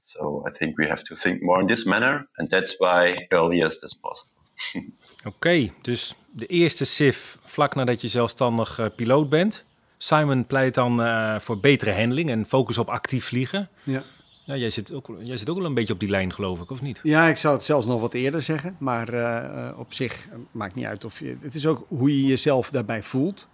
So 0.00 0.44
I 0.46 0.50
think 0.50 0.76
we 0.76 0.88
have 0.88 1.04
to 1.04 1.16
think 1.16 1.42
more 1.42 1.60
in 1.62 1.66
this 1.68 1.86
manner. 1.86 2.26
And 2.36 2.50
that's 2.50 2.76
why 2.78 3.28
earliest 3.32 3.82
as 3.82 3.94
possible. 3.94 4.92
Oké, 5.18 5.28
okay, 5.28 5.72
dus 5.82 6.14
de 6.30 6.46
eerste 6.46 6.84
SIF 6.84 7.38
vlak 7.44 7.74
nadat 7.74 8.00
je 8.00 8.08
zelfstandig 8.08 8.78
uh, 8.78 8.86
piloot 8.96 9.28
bent. 9.28 9.64
Simon 9.96 10.46
pleit 10.46 10.74
dan 10.74 11.00
uh, 11.00 11.38
voor 11.38 11.60
betere 11.60 11.92
handling 11.92 12.30
en 12.30 12.46
focus 12.46 12.78
op 12.78 12.88
actief 12.88 13.24
vliegen. 13.24 13.68
Ja. 13.82 14.02
Ja, 14.44 14.56
jij, 14.56 14.70
zit 14.70 14.92
ook, 14.92 15.10
jij 15.22 15.36
zit 15.36 15.48
ook 15.48 15.56
wel 15.56 15.66
een 15.66 15.74
beetje 15.74 15.92
op 15.92 16.00
die 16.00 16.08
lijn, 16.08 16.32
geloof 16.32 16.60
ik, 16.60 16.70
of 16.70 16.82
niet? 16.82 17.00
Ja, 17.02 17.26
ik 17.26 17.36
zou 17.36 17.54
het 17.54 17.64
zelfs 17.64 17.86
nog 17.86 18.00
wat 18.00 18.14
eerder 18.14 18.42
zeggen. 18.42 18.76
Maar 18.78 19.14
uh, 19.14 19.78
op 19.78 19.92
zich 19.92 20.28
maakt 20.50 20.74
niet 20.74 20.84
uit 20.84 21.04
of 21.04 21.18
je. 21.18 21.36
Het 21.40 21.54
is 21.54 21.66
ook 21.66 21.86
hoe 21.88 22.20
je 22.20 22.26
jezelf 22.26 22.70
daarbij 22.70 23.02
voelt. 23.02 23.46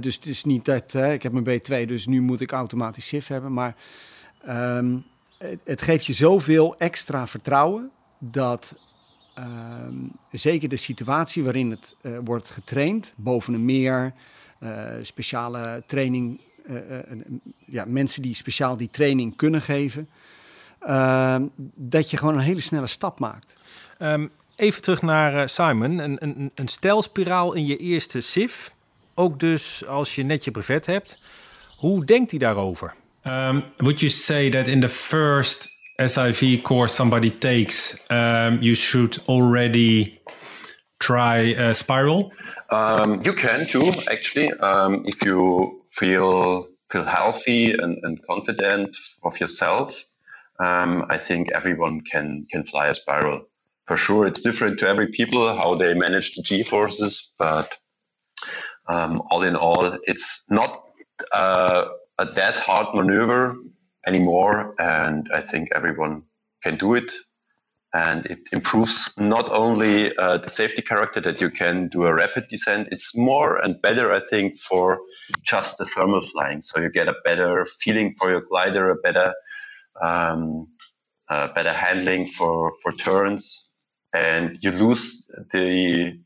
Dus 0.00 0.14
het 0.14 0.26
is 0.26 0.44
niet 0.44 0.64
dat 0.64 0.94
ik 0.94 1.22
heb 1.22 1.32
mijn 1.32 1.60
B2, 1.60 1.86
dus 1.86 2.06
nu 2.06 2.20
moet 2.20 2.40
ik 2.40 2.52
automatisch 2.52 3.06
SIF 3.06 3.26
hebben. 3.26 3.52
Maar 3.52 3.74
um, 4.48 5.04
het, 5.38 5.60
het, 5.64 5.82
geeft 5.82 6.06
je 6.06 6.12
zoveel 6.12 6.74
extra 6.78 7.26
vertrouwen 7.26 7.90
dat 8.18 8.74
zeker 10.30 10.68
de 10.68 10.76
situatie 10.76 11.42
waarin 11.42 11.70
het 11.70 11.94
uh, 12.02 12.18
wordt 12.24 12.50
getraind, 12.50 13.14
boven 13.16 13.54
een 13.54 13.64
meer, 13.64 14.12
speciale 15.02 15.82
training, 15.86 16.40
ja, 17.66 17.84
mensen 17.84 18.22
die 18.22 18.34
speciaal 18.34 18.76
die 18.76 18.90
training 18.90 19.36
kunnen 19.36 19.62
geven, 19.62 20.08
ehm, 20.78 21.46
dat 21.74 22.10
je 22.10 22.16
gewoon 22.16 22.34
een 22.34 22.40
hele 22.40 22.60
snelle 22.60 22.86
stap 22.86 23.18
maakt. 23.18 23.56
Um, 23.98 24.30
even 24.56 24.82
terug 24.82 25.02
naar 25.02 25.48
Simon. 25.48 25.98
Een, 25.98 26.16
een, 26.20 26.50
een 26.54 26.68
stijlspiraal 26.68 27.52
in 27.52 27.66
je 27.66 27.76
eerste 27.76 28.20
SIF 28.20 28.72
ook 29.14 29.40
dus 29.40 29.86
als 29.86 30.14
je 30.14 30.22
net 30.22 30.44
je 30.44 30.50
brevet 30.50 30.86
hebt. 30.86 31.18
Hoe 31.76 32.04
denkt 32.04 32.30
hij 32.30 32.38
daarover? 32.40 32.94
Um, 33.24 33.64
would 33.76 34.00
you 34.00 34.10
say 34.10 34.50
that 34.50 34.68
in 34.68 34.80
the 34.80 34.88
first 34.88 35.71
SIV 36.00 36.62
course 36.62 36.94
somebody 36.94 37.30
takes, 37.30 38.10
um, 38.10 38.62
you 38.62 38.74
should 38.74 39.18
already 39.28 40.20
try 40.98 41.38
a 41.38 41.74
spiral? 41.74 42.32
Um, 42.70 43.20
you 43.24 43.32
can 43.34 43.66
too, 43.66 43.92
actually, 44.10 44.52
um, 44.52 45.02
if 45.06 45.24
you 45.24 45.84
feel 45.90 46.68
feel 46.92 47.04
healthy 47.04 47.72
and, 47.72 47.98
and 48.02 48.22
confident 48.22 48.94
of 49.24 49.40
yourself. 49.40 50.04
Um, 50.60 51.06
I 51.08 51.18
think 51.18 51.50
everyone 51.52 52.02
can 52.02 52.44
can 52.50 52.64
fly 52.64 52.88
a 52.88 52.94
spiral. 52.94 53.46
For 53.86 53.96
sure, 53.96 54.26
it's 54.26 54.42
different 54.42 54.78
to 54.80 54.88
every 54.88 55.08
people 55.08 55.54
how 55.54 55.74
they 55.74 55.94
manage 55.94 56.34
the 56.34 56.42
G 56.42 56.62
forces, 56.62 57.32
but 57.38 57.78
um, 58.88 59.22
all 59.30 59.42
in 59.42 59.56
all, 59.56 59.98
it's 60.04 60.46
not 60.50 60.84
uh, 61.32 61.86
a 62.18 62.26
that 62.26 62.58
hard 62.58 62.94
maneuver 62.94 63.56
anymore, 64.06 64.74
and 64.78 65.28
I 65.34 65.40
think 65.40 65.68
everyone 65.74 66.22
can 66.62 66.76
do 66.76 66.94
it. 66.94 67.12
And 67.94 68.24
it 68.24 68.48
improves 68.52 69.12
not 69.18 69.50
only 69.50 70.16
uh, 70.16 70.38
the 70.38 70.48
safety 70.48 70.80
character 70.80 71.20
that 71.20 71.42
you 71.42 71.50
can 71.50 71.88
do 71.88 72.06
a 72.06 72.14
rapid 72.14 72.48
descent, 72.48 72.88
it's 72.90 73.14
more 73.14 73.58
and 73.58 73.82
better, 73.82 74.10
I 74.10 74.20
think, 74.30 74.58
for 74.58 75.00
just 75.42 75.76
the 75.76 75.84
thermal 75.84 76.22
flying. 76.22 76.62
So 76.62 76.80
you 76.80 76.90
get 76.90 77.08
a 77.08 77.14
better 77.22 77.66
feeling 77.66 78.14
for 78.14 78.30
your 78.30 78.40
glider, 78.40 78.90
a 78.90 78.96
better, 78.96 79.34
um, 80.00 80.68
uh, 81.28 81.48
better 81.52 81.72
handling 81.72 82.28
for, 82.28 82.72
for 82.82 82.92
turns, 82.92 83.68
and 84.14 84.56
you 84.62 84.70
lose 84.70 85.26
the 85.52 86.18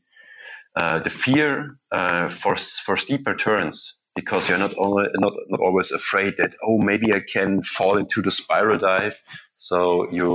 uh, 0.75 0.99
the 0.99 1.09
fear 1.09 1.79
uh, 1.91 2.29
for 2.29 2.55
for 2.55 2.95
steeper 2.95 3.35
turns 3.35 3.96
because 4.19 4.49
you're 4.49 4.63
not 4.67 4.73
only 4.85 5.05
not, 5.25 5.33
not 5.53 5.61
always 5.67 5.91
afraid 6.01 6.31
that 6.37 6.51
oh 6.67 6.77
maybe 6.91 7.07
I 7.19 7.21
can 7.33 7.61
fall 7.61 7.97
into 7.97 8.21
the 8.21 8.31
spiral 8.31 8.77
dive. 8.77 9.15
So 9.55 9.77
you 10.17 10.29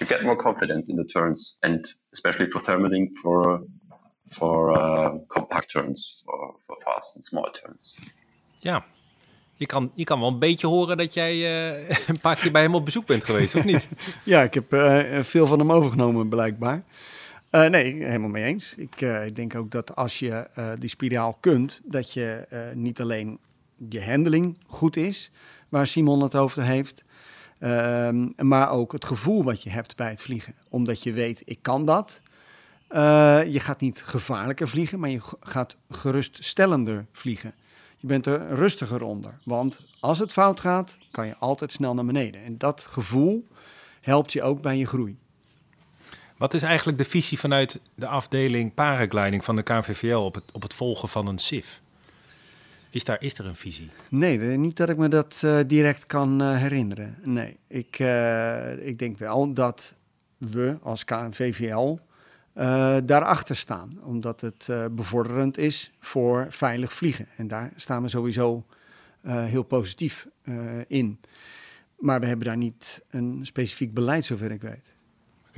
you 0.00 0.06
get 0.06 0.22
more 0.22 0.36
confident 0.36 0.88
in 0.88 0.96
the 0.96 1.08
turns 1.16 1.58
and 1.66 1.80
especially 2.12 2.48
for 2.52 2.60
thermaling 2.60 3.06
for 3.22 3.38
for 4.38 4.56
uh, 4.82 5.10
compact 5.26 5.68
turns 5.70 6.22
for, 6.24 6.54
for 6.64 6.76
fast 6.84 7.16
and 7.16 7.24
small 7.24 7.50
turns. 7.50 7.98
Ja, 8.60 8.84
je 9.54 9.66
kan, 9.66 9.90
je 9.94 10.04
kan 10.04 10.20
wel 10.20 10.28
een 10.28 10.38
beetje 10.38 10.66
horen 10.66 10.96
dat 10.96 11.14
jij 11.14 11.34
uh, 11.34 11.88
een 12.08 12.20
paar 12.20 12.36
keer 12.36 12.52
bij 12.52 12.62
hem 12.62 12.74
op 12.74 12.84
bezoek 12.84 13.06
bent 13.06 13.24
geweest, 13.24 13.54
of 13.54 13.64
niet? 13.64 13.88
ja, 14.24 14.42
ik 14.42 14.54
heb 14.54 14.74
uh, 14.74 15.20
veel 15.22 15.46
van 15.46 15.58
hem 15.58 15.72
overgenomen, 15.72 16.28
blijkbaar. 16.28 16.82
Uh, 17.50 17.66
nee, 17.66 18.04
helemaal 18.04 18.28
mee 18.28 18.44
eens. 18.44 18.74
Ik, 18.74 19.00
uh, 19.00 19.26
ik, 19.26 19.36
denk 19.36 19.54
ook 19.54 19.70
dat 19.70 19.96
als 19.96 20.18
je 20.18 20.48
uh, 20.58 20.72
die 20.78 20.88
spiraal 20.88 21.36
kunt, 21.40 21.80
dat 21.84 22.12
je 22.12 22.46
niet 22.74 23.00
alleen 23.00 23.38
je 23.88 24.04
handling 24.04 24.58
goed 24.66 24.96
is, 24.96 25.30
waar 25.68 25.86
Simon 25.86 26.22
het 26.22 26.34
over 26.34 26.62
heeft, 26.62 27.04
ehm, 27.58 28.28
maar 28.36 28.70
ook 28.70 28.92
het 28.92 29.04
gevoel 29.04 29.44
wat 29.44 29.62
je 29.62 29.70
hebt 29.70 29.96
bij 29.96 30.10
het 30.10 30.22
vliegen. 30.22 30.54
Omdat 30.68 31.02
je 31.02 31.12
weet, 31.12 31.42
ik 31.44 31.58
kan 31.62 31.86
dat. 31.86 32.20
je 33.52 33.60
gaat 33.60 33.80
niet 33.80 34.02
gevaarlijker 34.02 34.68
vliegen, 34.68 35.00
maar 35.00 35.10
je 35.10 35.20
gaat 35.40 35.76
geruststellender 35.90 37.06
vliegen. 37.12 37.54
Je 37.96 38.06
bent 38.06 38.26
er 38.26 38.54
rustiger 38.54 39.02
onder. 39.02 39.38
Want 39.44 39.82
als 40.00 40.18
het 40.18 40.32
fout 40.32 40.60
gaat, 40.60 40.98
kan 41.10 41.26
je 41.26 41.36
altijd 41.36 41.72
snel 41.72 41.94
naar 41.94 42.04
beneden. 42.04 42.44
En 42.44 42.58
dat 42.58 42.86
gevoel 42.90 43.46
helpt 44.00 44.32
je 44.32 44.42
ook 44.42 44.60
bij 44.62 44.76
je 44.76 44.86
groei. 44.86 45.18
Wat 46.38 46.54
is 46.54 46.62
eigenlijk 46.62 46.98
de 46.98 47.04
visie 47.04 47.38
vanuit 47.38 47.80
de 47.94 48.06
afdeling 48.06 48.74
paragliding 48.74 49.44
van 49.44 49.56
de 49.56 49.62
KVVL 49.62 50.16
op 50.16 50.34
het, 50.34 50.44
op 50.52 50.62
het 50.62 50.74
volgen 50.74 51.08
van 51.08 51.28
een 51.28 51.38
SIF? 51.38 51.80
Is, 52.90 53.04
daar, 53.04 53.22
is 53.22 53.38
er 53.38 53.46
een 53.46 53.56
visie? 53.56 53.90
Nee, 54.08 54.38
niet 54.38 54.76
dat 54.76 54.88
ik 54.88 54.96
me 54.96 55.08
dat 55.08 55.42
uh, 55.44 55.58
direct 55.66 56.06
kan 56.06 56.42
uh, 56.42 56.56
herinneren. 56.56 57.16
Nee, 57.22 57.56
ik, 57.66 57.98
uh, 57.98 58.86
ik 58.86 58.98
denk 58.98 59.18
wel 59.18 59.52
dat 59.52 59.94
we 60.36 60.78
als 60.82 61.04
KVVL 61.04 61.98
daarachter 63.04 63.56
staan. 63.56 63.90
Omdat 64.02 64.40
het 64.40 64.68
bevorderend 64.90 65.58
is 65.58 65.92
voor 66.00 66.46
veilig 66.50 66.92
vliegen. 66.92 67.26
En 67.36 67.48
daar 67.48 67.72
staan 67.76 68.02
we 68.02 68.08
sowieso 68.08 68.64
heel 69.26 69.62
positief 69.62 70.26
in. 70.86 71.20
Maar 71.98 72.20
we 72.20 72.26
hebben 72.26 72.46
daar 72.46 72.56
niet 72.56 73.02
een 73.10 73.40
specifiek 73.42 73.94
beleid, 73.94 74.24
zover 74.24 74.50
ik 74.50 74.62
weet 74.62 74.96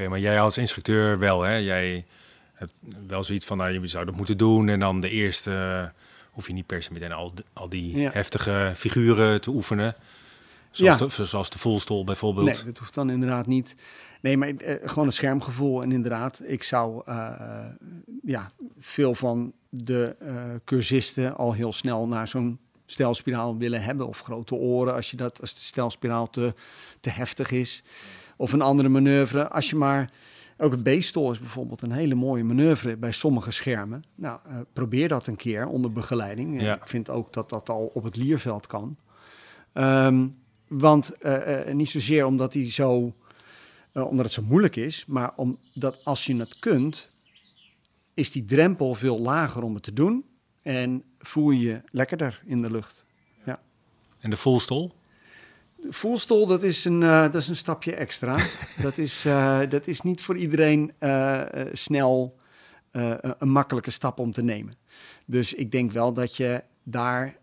maar 0.09 0.21
jij 0.21 0.41
als 0.41 0.59
instructeur 0.59 1.19
wel, 1.19 1.43
hè? 1.43 1.55
Jij 1.55 2.05
hebt 2.53 2.81
wel 3.07 3.25
zoiets 3.25 3.45
van, 3.45 3.57
nou, 3.57 3.81
je 3.81 3.87
zou 3.87 4.05
dat 4.05 4.17
moeten 4.17 4.37
doen. 4.37 4.69
En 4.69 4.81
dan 4.81 5.01
de 5.01 5.11
eerste, 5.11 5.51
uh, 5.51 6.01
hoef 6.31 6.47
je 6.47 6.53
niet 6.53 6.67
per 6.67 6.83
se 6.83 6.93
meteen 6.93 7.13
al, 7.13 7.33
al 7.53 7.69
die 7.69 8.09
heftige 8.09 8.73
figuren 8.77 9.41
te 9.41 9.51
oefenen. 9.51 9.95
Zoals, 10.71 10.99
ja. 11.01 11.07
de, 11.07 11.25
zoals 11.25 11.51
de 11.51 11.59
voelstol 11.59 12.05
bijvoorbeeld. 12.05 12.47
Nee, 12.47 12.65
dat 12.65 12.79
hoeft 12.79 12.95
dan 12.95 13.11
inderdaad 13.11 13.47
niet. 13.47 13.75
Nee, 14.21 14.37
maar 14.37 14.49
uh, 14.49 14.75
gewoon 14.83 15.07
een 15.07 15.13
schermgevoel. 15.13 15.83
En 15.83 15.93
inderdaad, 15.93 16.41
ik 16.45 16.63
zou 16.63 17.03
uh, 17.09 17.67
ja, 18.23 18.51
veel 18.79 19.15
van 19.15 19.53
de 19.69 20.17
cursisten 20.65 21.37
al 21.37 21.53
heel 21.53 21.73
snel 21.73 22.09
naar 22.09 22.29
zo'n 22.29 22.59
stelspiraal 22.87 23.57
willen 23.57 23.83
hebben. 23.83 24.09
Of 24.09 24.21
grote 24.21 24.55
oren, 24.55 24.95
als, 24.95 25.11
je 25.11 25.17
dat, 25.17 25.41
als 25.41 25.55
de 25.55 25.61
stelspiraal 25.61 26.31
te, 26.31 26.55
te 27.01 27.11
heftig 27.11 27.51
is. 27.51 27.83
Of 28.41 28.53
een 28.53 28.63
andere 28.63 28.89
manoeuvre. 28.89 29.49
Als 29.49 29.71
je 29.71 29.77
maar. 29.77 30.11
Ook 30.59 30.73
het 30.73 30.83
B-stol 30.83 31.31
is 31.31 31.41
bijvoorbeeld 31.41 31.83
een 31.83 31.93
hele 31.93 32.15
mooie 32.15 32.45
manoeuvre 32.45 32.97
bij 32.97 33.13
sommige 33.13 33.51
schermen. 33.51 34.05
Nou, 34.15 34.41
uh, 34.47 34.57
probeer 34.73 35.09
dat 35.09 35.27
een 35.27 35.37
keer 35.37 35.67
onder 35.67 35.93
begeleiding. 35.93 36.61
Ja. 36.61 36.75
Ik 36.75 36.87
vind 36.87 37.11
ook 37.11 37.33
dat 37.33 37.51
dat 37.51 37.69
al 37.69 37.91
op 37.95 38.05
het 38.05 38.17
lierveld 38.17 38.67
kan. 38.67 38.97
Um, 39.75 40.35
want 40.69 41.13
uh, 41.21 41.67
uh, 41.67 41.75
niet 41.75 41.89
zozeer 41.89 42.27
omdat, 42.27 42.53
die 42.53 42.71
zo, 42.71 43.15
omdat 43.93 44.25
het 44.25 44.33
zo 44.33 44.43
moeilijk 44.43 44.77
is, 44.77 45.05
maar 45.07 45.33
omdat 45.37 46.05
als 46.05 46.25
je 46.25 46.37
het 46.37 46.59
kunt, 46.59 47.09
is 48.15 48.31
die 48.31 48.45
drempel 48.45 48.95
veel 48.95 49.21
lager 49.21 49.63
om 49.63 49.75
het 49.75 49.83
te 49.83 49.93
doen. 49.93 50.25
En 50.63 51.03
voel 51.19 51.51
je 51.51 51.61
je 51.61 51.83
lekkerder 51.91 52.43
in 52.45 52.63
de 52.63 52.71
lucht. 52.71 53.05
Ja. 53.45 53.61
En 54.19 54.31
de 54.31 54.37
voelstol? 54.37 54.93
Voelstol, 55.89 56.47
dat 56.47 56.63
is 56.63 56.85
een, 56.85 57.01
uh, 57.01 57.23
dat 57.23 57.35
is 57.35 57.49
een 57.49 57.57
stapje 57.57 57.95
extra. 57.95 58.37
dat, 58.83 58.99
is, 58.99 59.27
uh, 59.27 59.61
dat 59.69 59.87
is 59.87 60.01
niet 60.01 60.23
voor 60.23 60.37
iedereen 60.37 60.93
uh, 61.01 61.43
snel 61.73 62.39
een 62.91 63.51
makkelijke 63.51 63.91
stap 63.91 64.19
om 64.19 64.33
te 64.33 64.43
nemen. 64.43 64.75
Dus 65.27 65.55
ik 65.55 65.71
denk 65.71 65.93
wel 65.93 66.13
dat 66.13 66.37
je 66.37 66.63
daar, 66.83 67.37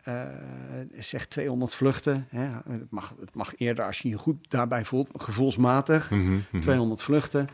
zeg 1.00 1.27
200 1.27 1.75
vluchten, 1.75 2.27
hè, 2.29 2.74
het, 2.74 2.89
mag, 2.91 3.13
het 3.20 3.36
mag 3.36 3.53
eerder 3.58 3.86
als 3.86 4.00
je 4.00 4.10
je 4.10 4.17
goed 4.17 4.50
daarbij 4.50 4.86
voelt, 4.86 5.10
gevoelsmatig, 5.15 6.10
mm 6.10 6.44
-hmm, 6.51 6.62
200 6.62 7.01
vluchten. 7.01 7.48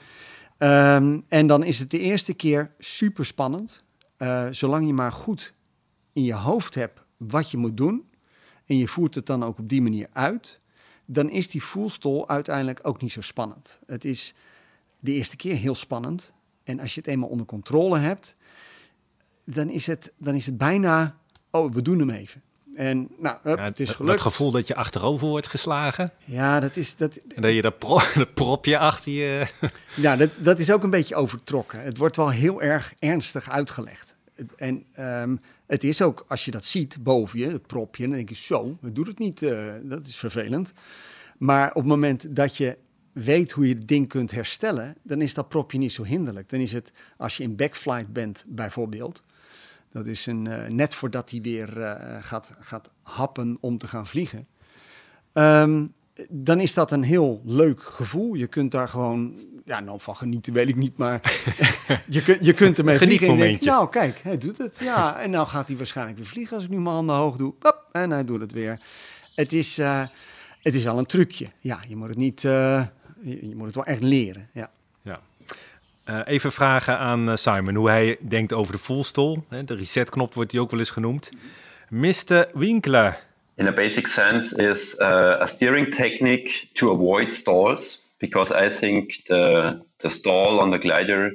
Um, 0.58 1.24
en 1.28 1.48
dan 1.48 1.64
is 1.64 1.80
het 1.80 1.92
de 1.92 2.00
eerste 2.00 2.34
keer 2.34 2.72
super 2.80 3.26
spannend. 3.26 3.84
zolang 4.52 4.88
je 4.88 4.94
maar 4.94 5.12
goed 5.12 5.54
in 6.14 6.24
je 6.24 6.34
hoofd 6.34 6.76
hebt 6.76 7.00
wat 7.18 7.52
je 7.52 7.58
moet 7.58 7.78
doen 7.78 8.06
en 8.66 8.78
je 8.78 8.88
voert 8.88 9.16
het 9.16 9.26
dan 9.26 9.44
ook 9.44 9.60
op 9.60 9.70
die 9.70 9.82
manier 9.82 10.08
uit, 10.14 10.60
dan 11.14 11.30
is 11.30 11.48
die 11.48 11.64
voelstol 11.64 12.30
uiteindelijk 12.30 12.80
ook 12.84 13.02
niet 13.02 13.12
zo 13.12 13.22
spannend. 13.22 13.80
Het 13.86 14.06
is 14.06 14.34
de 15.00 15.12
eerste 15.12 15.36
keer 15.36 15.56
heel 15.56 15.76
spannend. 15.76 16.34
En 16.64 16.80
als 16.80 16.94
je 16.94 17.00
het 17.00 17.10
eenmaal 17.10 17.30
onder 17.30 17.46
controle 17.46 18.00
hebt, 18.00 18.36
dan 19.44 19.70
is 19.70 19.88
het, 19.88 20.12
dan 20.18 20.36
is 20.36 20.46
het 20.46 20.58
bijna, 20.58 21.18
oh, 21.52 21.74
we 21.74 21.82
doen 21.82 22.00
hem 22.00 22.10
even. 22.10 22.42
En 22.76 23.10
nou, 23.18 23.38
hup, 23.42 23.58
ja, 23.58 23.64
het 23.64 23.80
is 23.80 23.90
gelukt. 23.90 24.12
Het 24.12 24.22
gevoel 24.22 24.52
dat 24.52 24.68
je 24.68 24.76
achterover 24.76 25.28
wordt 25.28 25.48
geslagen. 25.48 26.12
Ja, 26.26 26.60
dat 26.60 26.76
is... 26.76 26.96
Dat, 26.96 27.16
en 27.16 27.42
dat 27.42 27.54
je 27.54 27.62
dat, 27.62 27.78
pro, 27.78 28.00
dat 28.16 28.34
propje 28.34 28.78
achter 28.78 29.12
je... 29.12 29.48
Ja, 29.96 30.16
dat, 30.16 30.30
dat 30.38 30.60
is 30.60 30.72
ook 30.72 30.84
een 30.84 30.90
beetje 30.90 31.16
overtrokken. 31.16 31.82
Het 31.82 31.98
wordt 31.98 32.16
wel 32.16 32.30
heel 32.30 32.62
erg 32.62 32.94
ernstig 33.00 33.50
uitgelegd. 33.50 34.16
En 34.56 34.86
um, 35.00 35.40
het 35.66 35.84
is 35.84 36.02
ook, 36.02 36.26
als 36.28 36.46
je 36.46 36.52
dat 36.52 36.66
ziet 36.66 37.04
boven 37.04 37.40
je, 37.40 37.48
het 37.48 37.68
propje, 37.68 38.08
dan 38.08 38.16
denk 38.16 38.30
je 38.30 38.36
zo, 38.36 38.78
het 38.82 38.96
doet 38.96 39.08
het 39.08 39.20
niet, 39.20 39.42
uh, 39.42 39.74
dat 39.84 40.08
is 40.08 40.16
vervelend. 40.16 40.74
Maar 41.38 41.70
op 41.70 41.76
het 41.76 41.86
moment 41.86 42.36
dat 42.36 42.58
je 42.58 42.78
weet 43.12 43.52
hoe 43.52 43.68
je 43.68 43.74
het 43.74 43.88
ding 43.88 44.08
kunt 44.08 44.32
herstellen, 44.32 44.96
dan 45.02 45.22
is 45.22 45.34
dat 45.34 45.50
propje 45.50 45.78
niet 45.78 45.92
zo 45.92 46.04
hinderlijk. 46.04 46.50
Dan 46.50 46.60
is 46.60 46.74
het, 46.74 46.92
als 47.18 47.38
je 47.38 47.44
in 47.44 47.56
backflight 47.56 48.14
bent 48.14 48.44
bijvoorbeeld, 48.48 49.24
Dat 49.90 50.06
is 50.06 50.26
een, 50.26 50.46
uh, 50.46 50.68
net 50.68 50.96
voordat 50.96 51.30
hij 51.30 51.42
weer 51.42 51.78
uh, 51.78 52.16
gaat, 52.20 52.52
gaat 52.60 52.92
happen 53.02 53.58
om 53.60 53.78
te 53.78 53.88
gaan 53.88 54.08
vliegen. 54.08 54.48
Um, 55.34 55.94
dan 56.30 56.60
is 56.60 56.74
dat 56.74 56.92
een 56.92 57.04
heel 57.04 57.42
leuk 57.46 57.84
gevoel. 57.84 58.34
Je 58.34 58.48
kunt 58.48 58.72
daar 58.72 58.88
gewoon, 58.88 59.40
ja, 59.66 59.80
nou 59.80 60.00
van 60.02 60.16
genieten 60.16 60.54
weet 60.54 60.70
ik 60.70 60.76
niet, 60.76 60.98
maar 60.98 61.22
je, 62.10 62.24
kunt, 62.24 62.46
je 62.46 62.54
kunt 62.54 62.78
ermee 62.78 62.98
vliegen. 62.98 63.28
En 63.28 63.38
denk, 63.38 63.62
nou, 63.62 63.90
kijk, 63.90 64.20
hij 64.24 64.38
doet 64.38 64.58
het. 64.58 64.78
Ja, 64.80 65.20
en 65.20 65.30
nou 65.30 65.48
gaat 65.48 65.68
hij 65.68 65.78
waarschijnlijk 65.78 66.18
weer 66.18 66.28
vliegen 66.28 66.56
als 66.56 66.66
ik 66.66 66.70
nu 66.70 66.80
mijn 66.80 66.96
handen 66.96 67.16
hoog 67.16 67.36
doe. 67.36 67.54
Hop, 67.60 67.86
en 67.92 68.12
hij 68.12 68.26
doet 68.26 68.40
het 68.40 68.52
weer. 68.52 68.80
Het 69.36 69.54
is, 69.54 69.80
uh, 69.80 70.04
het 70.62 70.76
is 70.76 70.84
wel 70.84 70.98
een 70.98 71.06
trucje. 71.06 71.48
Ja, 71.60 71.80
je 71.88 71.96
moet 71.96 72.08
het 72.08 72.18
niet, 72.18 72.44
uh, 72.44 72.84
je, 73.22 73.48
je, 73.50 73.56
moet 73.56 73.66
het 73.66 73.76
wel 73.76 73.86
echt 73.86 74.02
leren. 74.02 74.50
Ja. 74.54 74.70
ja. 75.02 75.20
Uh, 76.06 76.20
even 76.24 76.52
vragen 76.52 76.98
aan 76.98 77.38
Simon 77.38 77.76
hoe 77.76 77.90
hij 77.90 78.18
denkt 78.20 78.54
over 78.54 78.74
de 78.74 78.80
voelstol. 78.80 79.46
De 79.66 79.76
resetknop 79.76 80.34
wordt 80.34 80.52
die 80.52 80.60
ook 80.60 80.72
wel 80.72 80.80
eens 80.80 80.90
genoemd. 80.90 81.30
Mr. 81.90 82.48
Winkler. 82.54 83.20
in 83.56 83.68
a 83.68 83.72
basic 83.72 84.08
sense 84.08 84.56
is 84.58 84.96
uh, 85.00 85.42
a 85.42 85.48
steering 85.48 85.92
technique 85.92 86.70
to 86.74 86.92
avoid 86.94 87.34
stalls 87.34 88.03
because 88.24 88.52
I 88.54 88.70
think 88.70 89.26
the 89.28 89.84
the 90.04 90.10
stall 90.10 90.62
on 90.62 90.72
the 90.72 90.80
glider 90.80 91.32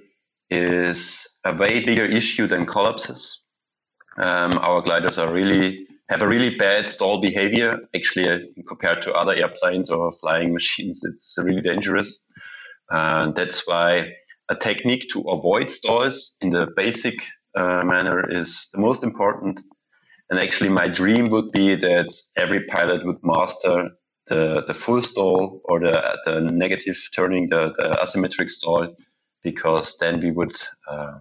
is 0.51 1.29
a 1.45 1.55
way 1.55 1.85
bigger 1.85 2.07
issue 2.07 2.49
than 2.49 2.67
collapses. 2.67 3.43
Um, 4.19 4.59
our 4.59 4.83
gliders 4.83 5.19
are 5.19 5.33
really 5.33 5.87
have 6.11 6.23
a 6.23 6.29
really 6.29 6.57
bad 6.57 6.89
stall 6.89 7.21
behavior. 7.21 7.79
Actually, 7.97 8.29
uh, 8.31 8.41
compared 8.69 9.03
to 9.03 9.15
other 9.15 9.35
airplanes 9.35 9.91
or 9.91 10.13
flying 10.13 10.53
machines, 10.61 11.03
it's 11.05 11.37
really 11.39 11.63
dangerous. 11.63 12.21
And 12.91 13.35
that's 13.37 13.67
why 13.69 14.13
a 14.51 14.57
technique 14.57 15.09
to 15.13 15.21
avoid 15.23 15.71
stalls 15.71 16.37
in 16.41 16.51
the 16.51 16.69
basic 16.77 17.17
uh, 17.57 17.83
manner 17.85 18.31
is 18.31 18.69
the 18.73 18.81
most 18.81 19.05
important 19.05 19.61
And 20.31 20.41
actually, 20.41 20.71
my 20.71 20.89
dream 20.89 21.31
would 21.31 21.53
be 21.53 21.77
that 21.77 22.11
every 22.37 22.65
pilot 22.67 23.07
would 23.07 23.23
master 23.23 23.91
the, 24.29 24.63
the 24.67 24.75
full 24.75 25.03
stall 25.03 25.61
or 25.63 25.81
the, 25.81 26.21
the 26.25 26.41
negative 26.41 27.09
turning, 27.11 27.49
the, 27.51 27.71
the 27.73 27.99
asymmetric 28.03 28.49
stall, 28.49 28.97
because 29.41 29.97
then 29.97 30.21
we 30.21 30.33
would 30.33 30.69
uh, 30.91 31.15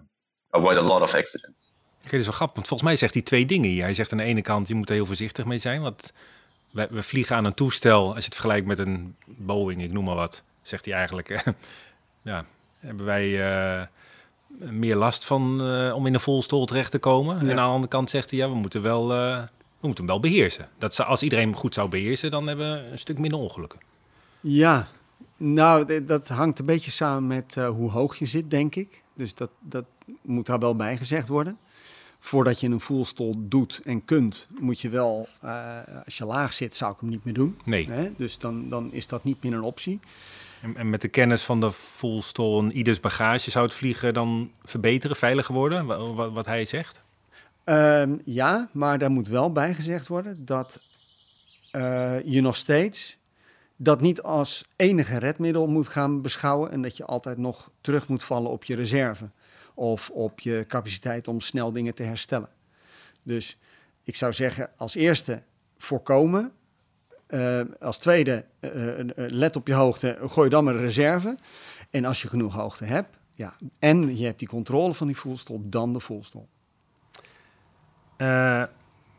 avoid 0.50 0.76
a 0.76 0.82
lot 0.82 1.02
of 1.02 1.14
accidents. 1.14 1.76
Oké, 1.98 2.10
dat 2.10 2.20
is 2.20 2.26
wel 2.26 2.34
grappig, 2.34 2.54
want 2.54 2.68
volgens 2.68 2.88
mij 2.88 2.98
zegt 2.98 3.14
hij 3.14 3.22
twee 3.22 3.46
dingen 3.46 3.70
hier. 3.70 3.82
Hij 3.82 3.94
zegt 3.94 4.12
aan 4.12 4.18
de 4.18 4.24
ene 4.24 4.42
kant, 4.42 4.68
je 4.68 4.74
moet 4.74 4.88
er 4.88 4.94
heel 4.94 5.06
voorzichtig 5.06 5.44
mee 5.44 5.58
zijn, 5.58 5.82
want 5.82 6.12
we, 6.70 6.88
we 6.90 7.02
vliegen 7.02 7.36
aan 7.36 7.44
een 7.44 7.54
toestel, 7.54 8.06
als 8.06 8.18
je 8.18 8.24
het 8.24 8.34
vergelijkt 8.34 8.66
met 8.66 8.78
een 8.78 9.16
Boeing, 9.26 9.82
ik 9.82 9.92
noem 9.92 10.04
maar 10.04 10.14
wat, 10.14 10.42
zegt 10.62 10.84
hij 10.84 10.94
eigenlijk. 10.94 11.42
ja, 12.22 12.44
hebben 12.78 13.04
wij... 13.04 13.26
Uh, 13.28 13.82
meer 14.58 14.96
last 14.96 15.24
van 15.24 15.58
uh, 15.62 15.94
om 15.94 16.06
in 16.06 16.14
een 16.14 16.20
volstol 16.20 16.66
terecht 16.66 16.90
te 16.90 16.98
komen. 16.98 17.34
Ja. 17.34 17.40
En 17.40 17.50
aan 17.50 17.56
de 17.56 17.62
andere 17.62 17.88
kant 17.88 18.10
zegt 18.10 18.30
hij, 18.30 18.38
ja, 18.38 18.48
we 18.48 18.54
moeten 18.54 18.82
wel, 18.82 19.14
uh, 19.14 19.42
we 19.80 19.86
moeten 19.86 20.04
hem 20.04 20.12
wel 20.12 20.30
beheersen. 20.30 20.68
Dat 20.78 20.94
ze, 20.94 21.04
als 21.04 21.22
iedereen 21.22 21.54
goed 21.54 21.74
zou 21.74 21.88
beheersen, 21.88 22.30
dan 22.30 22.46
hebben 22.46 22.72
we 22.72 22.90
een 22.90 22.98
stuk 22.98 23.18
minder 23.18 23.38
ongelukken. 23.38 23.80
Ja, 24.40 24.88
nou, 25.36 26.04
dat 26.04 26.28
hangt 26.28 26.58
een 26.58 26.66
beetje 26.66 26.90
samen 26.90 27.26
met 27.26 27.56
uh, 27.56 27.68
hoe 27.68 27.90
hoog 27.90 28.16
je 28.16 28.26
zit, 28.26 28.50
denk 28.50 28.74
ik. 28.74 29.02
Dus 29.14 29.34
dat, 29.34 29.50
dat 29.60 29.84
moet 30.22 30.46
daar 30.46 30.58
wel 30.58 30.76
bij 30.76 30.96
gezegd 30.96 31.28
worden. 31.28 31.58
Voordat 32.20 32.60
je 32.60 32.68
een 32.68 32.80
voelstol 32.80 33.34
doet 33.38 33.80
en 33.84 34.04
kunt, 34.04 34.46
moet 34.58 34.80
je 34.80 34.88
wel, 34.88 35.28
als 36.04 36.16
je 36.16 36.24
laag 36.24 36.52
zit, 36.52 36.74
zou 36.74 36.92
ik 36.92 37.00
hem 37.00 37.08
niet 37.08 37.24
meer 37.24 37.34
doen. 37.34 37.58
Nee. 37.64 37.90
Hè? 37.90 38.12
Dus 38.16 38.38
dan, 38.38 38.68
dan 38.68 38.92
is 38.92 39.06
dat 39.06 39.24
niet 39.24 39.42
meer 39.42 39.52
een 39.52 39.62
optie. 39.62 40.00
En, 40.62 40.76
en, 40.76 40.90
met 40.90 41.00
de 41.00 41.08
kennis 41.08 41.42
van 41.42 41.60
de 41.60 41.72
Fullstol 41.72 42.60
en 42.60 42.72
ieders 42.72 43.00
bagage 43.00 43.50
zou 43.50 43.64
het 43.64 43.74
vliegen 43.74 44.14
dan 44.14 44.50
verbeteren, 44.64 45.16
veiliger 45.16 45.54
worden, 45.54 45.86
wat, 45.86 46.32
wat 46.32 46.46
hij 46.46 46.64
zegt? 46.64 47.02
Um, 47.68 48.20
ja, 48.24 48.68
maar 48.72 48.98
daar 48.98 49.10
moet 49.10 49.28
wel 49.28 49.52
bij 49.52 49.74
gezegd 49.74 50.08
worden 50.08 50.44
dat 50.44 50.80
uh, 51.72 52.22
je 52.22 52.40
nog 52.40 52.56
steeds 52.56 53.18
dat 53.76 54.00
niet 54.00 54.22
als 54.22 54.64
enige 54.76 55.18
redmiddel 55.18 55.66
moet 55.66 55.88
gaan 55.88 56.22
beschouwen 56.22 56.70
en 56.70 56.82
dat 56.82 56.96
je 56.96 57.04
altijd 57.04 57.38
nog 57.38 57.70
terug 57.80 58.08
moet 58.08 58.22
vallen 58.22 58.50
op 58.50 58.64
je 58.64 58.74
reserve 58.74 59.30
of 59.74 60.10
op 60.10 60.40
je 60.40 60.64
capaciteit 60.68 61.28
om 61.28 61.40
snel 61.40 61.72
dingen 61.72 61.94
te 61.94 62.02
herstellen. 62.02 62.48
Dus 63.22 63.58
ik 64.02 64.16
zou 64.16 64.32
zeggen, 64.32 64.70
als 64.76 64.94
eerste 64.94 65.42
voorkomen 65.78 66.52
uh, 67.28 67.60
als 67.80 67.98
tweede, 67.98 68.44
uh, 68.60 68.70
let 69.14 69.56
op 69.56 69.66
je 69.66 69.74
hoogte, 69.74 70.18
gooi 70.20 70.48
dan 70.48 70.64
maar 70.64 70.74
een 70.74 70.80
reserve. 70.80 71.36
En 71.90 72.04
als 72.04 72.22
je 72.22 72.28
genoeg 72.28 72.54
hoogte 72.54 72.84
hebt, 72.84 73.16
ja, 73.34 73.56
en 73.78 74.16
je 74.16 74.24
hebt 74.24 74.38
die 74.38 74.48
controle 74.48 74.94
van 74.94 75.06
die 75.06 75.16
voelstol, 75.16 75.62
dan 75.64 75.92
de 75.92 76.00
voelstol. 78.18 78.76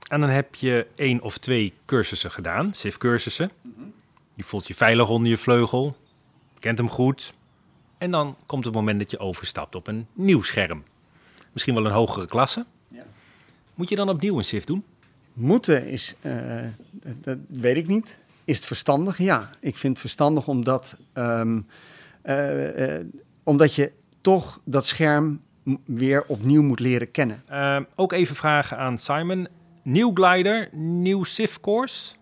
en 0.07 0.19
dan 0.19 0.29
heb 0.29 0.55
je 0.55 0.87
één 0.95 1.21
of 1.21 1.37
twee 1.37 1.73
cursussen 1.85 2.31
gedaan, 2.31 2.73
SIF-cursussen. 2.73 3.51
Je 4.33 4.43
voelt 4.43 4.67
je 4.67 4.75
veilig 4.75 5.09
onder 5.09 5.29
je 5.29 5.37
vleugel, 5.37 5.97
kent 6.59 6.77
hem 6.77 6.89
goed. 6.89 7.33
En 7.97 8.11
dan 8.11 8.35
komt 8.45 8.65
het 8.65 8.73
moment 8.73 8.99
dat 8.99 9.11
je 9.11 9.19
overstapt 9.19 9.75
op 9.75 9.87
een 9.87 10.07
nieuw 10.13 10.41
scherm. 10.41 10.83
Misschien 11.51 11.73
wel 11.73 11.85
een 11.85 11.91
hogere 11.91 12.27
klasse. 12.27 12.65
Ja. 12.87 13.03
Moet 13.73 13.89
je 13.89 13.95
dan 13.95 14.09
opnieuw 14.09 14.37
een 14.37 14.45
SIF 14.45 14.63
doen? 14.63 14.83
Moeten 15.33 15.87
is, 15.87 16.15
uh, 16.21 16.65
dat 17.21 17.37
weet 17.47 17.77
ik 17.77 17.87
niet. 17.87 18.17
Is 18.43 18.55
het 18.55 18.65
verstandig? 18.65 19.17
Ja, 19.17 19.49
ik 19.59 19.77
vind 19.77 19.93
het 19.93 20.01
verstandig 20.01 20.47
omdat, 20.47 20.97
um, 21.13 21.67
uh, 22.23 22.97
uh, 22.97 23.05
omdat 23.43 23.75
je 23.75 23.91
toch 24.21 24.61
dat 24.63 24.85
scherm 24.85 25.41
weer 25.85 26.23
opnieuw 26.27 26.61
moet 26.61 26.79
leren 26.79 27.11
kennen. 27.11 27.43
Ehm, 27.47 27.83
ook 27.95 28.13
even 28.13 28.35
vragen 28.35 28.77
aan 28.77 28.97
Simon. 28.97 29.47
Nieuw 29.83 30.11
glider, 30.13 30.69
nieuw 30.71 31.23
SIF 31.23 31.59
course? 31.59 32.13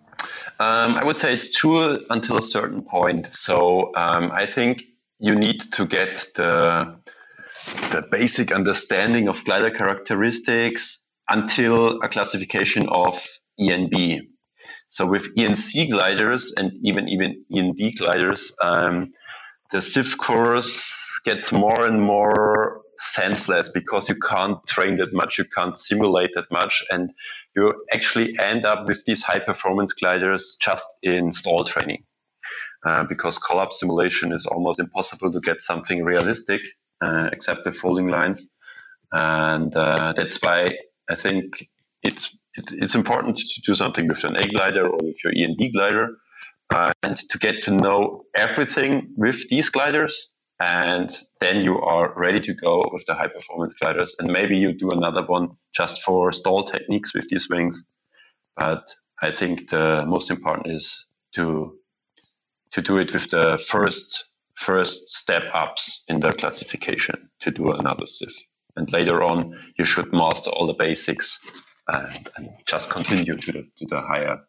Um, 0.60 0.96
I 0.96 1.02
would 1.02 1.20
say 1.20 1.34
it's 1.34 1.52
true 1.52 2.04
until 2.08 2.38
a 2.38 2.42
certain 2.42 2.84
point. 2.84 3.34
So 3.34 3.92
um, 3.94 4.32
I 4.32 4.46
think 4.46 4.82
you 5.18 5.36
need 5.36 5.72
to 5.72 5.86
get 5.88 6.30
the 6.34 6.86
the 7.92 8.08
basic 8.10 8.52
understanding 8.52 9.30
of 9.30 9.44
glider 9.44 9.72
characteristics 9.72 11.06
until 11.28 12.00
a 12.02 12.08
classification 12.08 12.88
of 12.90 13.22
ENB. 13.60 14.22
So 14.88 15.06
with 15.06 15.36
ENC 15.36 15.90
gliders 15.90 16.54
and 16.58 16.72
even 16.84 17.08
even 17.08 17.46
END 17.52 17.96
gliders, 17.98 18.56
um, 18.64 19.12
the 19.72 19.82
SIF 19.82 20.18
course 20.18 21.20
gets 21.26 21.52
more 21.52 21.86
and 21.86 22.02
more 22.02 22.77
senseless 22.98 23.70
because 23.70 24.10
you 24.10 24.16
can't 24.16 24.66
train 24.68 24.96
that 24.96 25.14
much, 25.14 25.38
you 25.38 25.46
can't 25.46 25.78
simulate 25.78 26.32
that 26.36 26.52
much, 26.52 26.84
and 26.90 27.14
you 27.56 27.86
actually 27.94 28.38
end 28.40 28.66
up 28.66 28.88
with 28.88 29.06
these 29.06 29.24
high 29.24 29.40
performance 29.40 29.94
gliders 29.94 30.58
just 30.60 30.88
in 31.02 31.32
stall 31.32 31.64
training. 31.64 32.04
Uh, 32.86 33.04
because 33.04 33.40
collapse 33.40 33.80
simulation 33.80 34.32
is 34.32 34.46
almost 34.46 34.80
impossible 34.80 35.32
to 35.32 35.40
get 35.40 35.60
something 35.60 36.04
realistic, 36.04 36.62
uh, 37.02 37.28
except 37.34 37.64
the 37.64 37.72
folding 37.72 38.08
lines. 38.08 38.50
And 39.12 39.76
uh, 39.76 40.14
that's 40.16 40.42
why 40.42 40.78
I 41.10 41.16
think 41.16 41.68
it's 42.04 42.38
it, 42.56 42.72
it's 42.72 42.96
important 42.96 43.38
to 43.38 43.62
do 43.62 43.76
something 43.76 44.08
with 44.08 44.24
an 44.24 44.36
A 44.36 44.44
glider 44.44 44.88
or 44.88 44.98
with 45.04 45.24
your 45.24 45.34
E 45.34 45.44
and 45.44 45.58
B 45.58 45.72
glider, 45.72 46.18
uh, 46.70 46.92
and 47.04 47.16
to 47.16 47.38
get 47.40 47.64
to 47.64 47.72
know 47.72 48.26
everything 48.36 49.14
with 49.18 49.50
these 49.50 49.70
gliders. 49.70 50.30
And 50.60 51.10
then 51.40 51.62
you 51.62 51.80
are 51.82 52.14
ready 52.16 52.40
to 52.40 52.54
go 52.54 52.90
with 52.92 53.06
the 53.06 53.14
high 53.14 53.28
performance 53.28 53.76
gliders. 53.80 54.16
And 54.20 54.32
maybe 54.32 54.58
you 54.58 54.74
do 54.74 54.92
another 54.92 55.24
one 55.24 55.50
just 55.76 56.02
for 56.02 56.32
stall 56.32 56.64
techniques 56.64 57.14
with 57.14 57.30
these 57.30 57.48
wings. 57.50 57.86
But 58.56 58.88
I 59.22 59.32
think 59.32 59.70
the 59.70 60.04
most 60.08 60.32
important 60.32 60.68
is 60.76 61.06
to 61.36 61.78
to 62.72 62.82
do 62.82 62.98
it 62.98 63.14
with 63.14 63.30
the 63.30 63.58
first 63.58 64.30
first 64.56 65.10
step 65.10 65.44
ups 65.54 66.04
in 66.08 66.20
the 66.20 66.34
classification 66.34 67.30
to 67.40 67.52
do 67.52 67.72
another 67.72 68.06
SIF. 68.06 68.34
And 68.76 68.92
later 68.92 69.22
on, 69.24 69.56
you 69.78 69.86
should 69.86 70.12
master 70.12 70.52
all 70.52 70.68
the 70.68 70.74
basics 70.74 71.40
and, 71.88 72.30
and 72.36 72.50
just 72.66 72.90
continue 72.90 73.36
to 73.36 73.52
the, 73.52 73.64
to 73.78 73.86
the 73.86 74.02
higher 74.02 74.40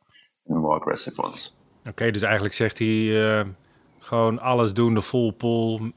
and 0.46 0.58
more 0.58 0.76
aggressive 0.76 1.18
ones. 1.18 1.54
Okay, 1.86 2.10
dus 2.10 2.22
eigenlijk 2.22 2.54
zegt 2.54 2.78
hij 2.78 2.88
uh, 2.88 3.44
gewoon 3.98 4.40
alles 4.40 4.72
doen, 4.72 4.94
de 4.94 5.02
full 5.02 5.32
pull, 5.32 5.92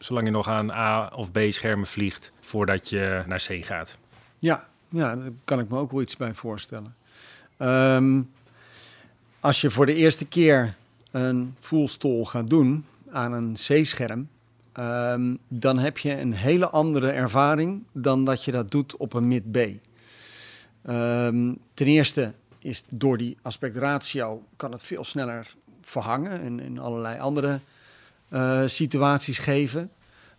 zolang 0.00 0.26
je 0.26 0.32
nog 0.32 0.48
aan 0.48 0.70
A 0.70 1.06
of 1.14 1.32
B 1.32 1.38
schermen 1.48 1.86
vliegt, 1.86 2.32
voordat 2.40 2.88
je 2.88 3.22
naar 3.26 3.44
C 3.46 3.64
gaat. 3.64 3.96
Ja, 4.38 4.68
ja 4.88 5.16
daar 5.16 5.30
kan 5.44 5.60
ik 5.60 5.68
me 5.68 5.78
ook 5.78 5.90
wel 5.90 6.00
iets 6.00 6.16
bij 6.16 6.34
voorstellen. 6.34 6.94
Um, 7.58 8.30
als 9.40 9.60
je 9.60 9.70
voor 9.70 9.86
de 9.86 9.94
eerste 9.94 10.26
keer 10.26 10.74
een 11.10 11.54
full 11.58 11.86
stall 11.86 12.24
gaat 12.24 12.50
doen 12.50 12.84
aan 13.10 13.32
een 13.32 13.52
C-scherm, 13.52 14.28
um, 14.74 15.38
dan 15.48 15.78
heb 15.78 15.98
je 15.98 16.20
een 16.20 16.32
hele 16.32 16.68
andere 16.68 17.10
ervaring 17.10 17.82
dan 17.92 18.24
dat 18.24 18.44
je 18.44 18.52
dat 18.52 18.70
doet 18.70 18.96
op 18.96 19.12
een 19.12 19.28
mid-B. 19.28 19.56
Um, 20.88 21.58
ten 21.74 21.86
eerste 21.86 22.32
is 22.58 22.82
door 22.88 23.18
die 23.18 23.36
aspect 23.42 23.76
ratio 23.76 24.42
kan 24.56 24.72
het 24.72 24.82
veel 24.82 25.04
sneller 25.04 25.54
verhangen 25.80 26.40
en 26.40 26.60
in 26.60 26.78
allerlei 26.78 27.18
andere 27.18 27.60
uh, 28.30 28.62
situaties 28.66 29.38
geven. 29.38 29.90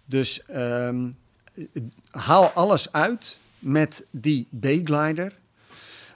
Dus 0.05 0.41
um, 0.49 1.17
haal 2.09 2.45
alles 2.47 2.91
uit 2.91 3.37
met 3.59 4.05
die 4.09 4.47
B-glider 4.59 5.33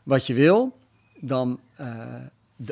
wat 0.04 0.28
je 0.28 0.34
wil, 0.34 0.78
dan 1.20 1.60
uh, 1.80 2.16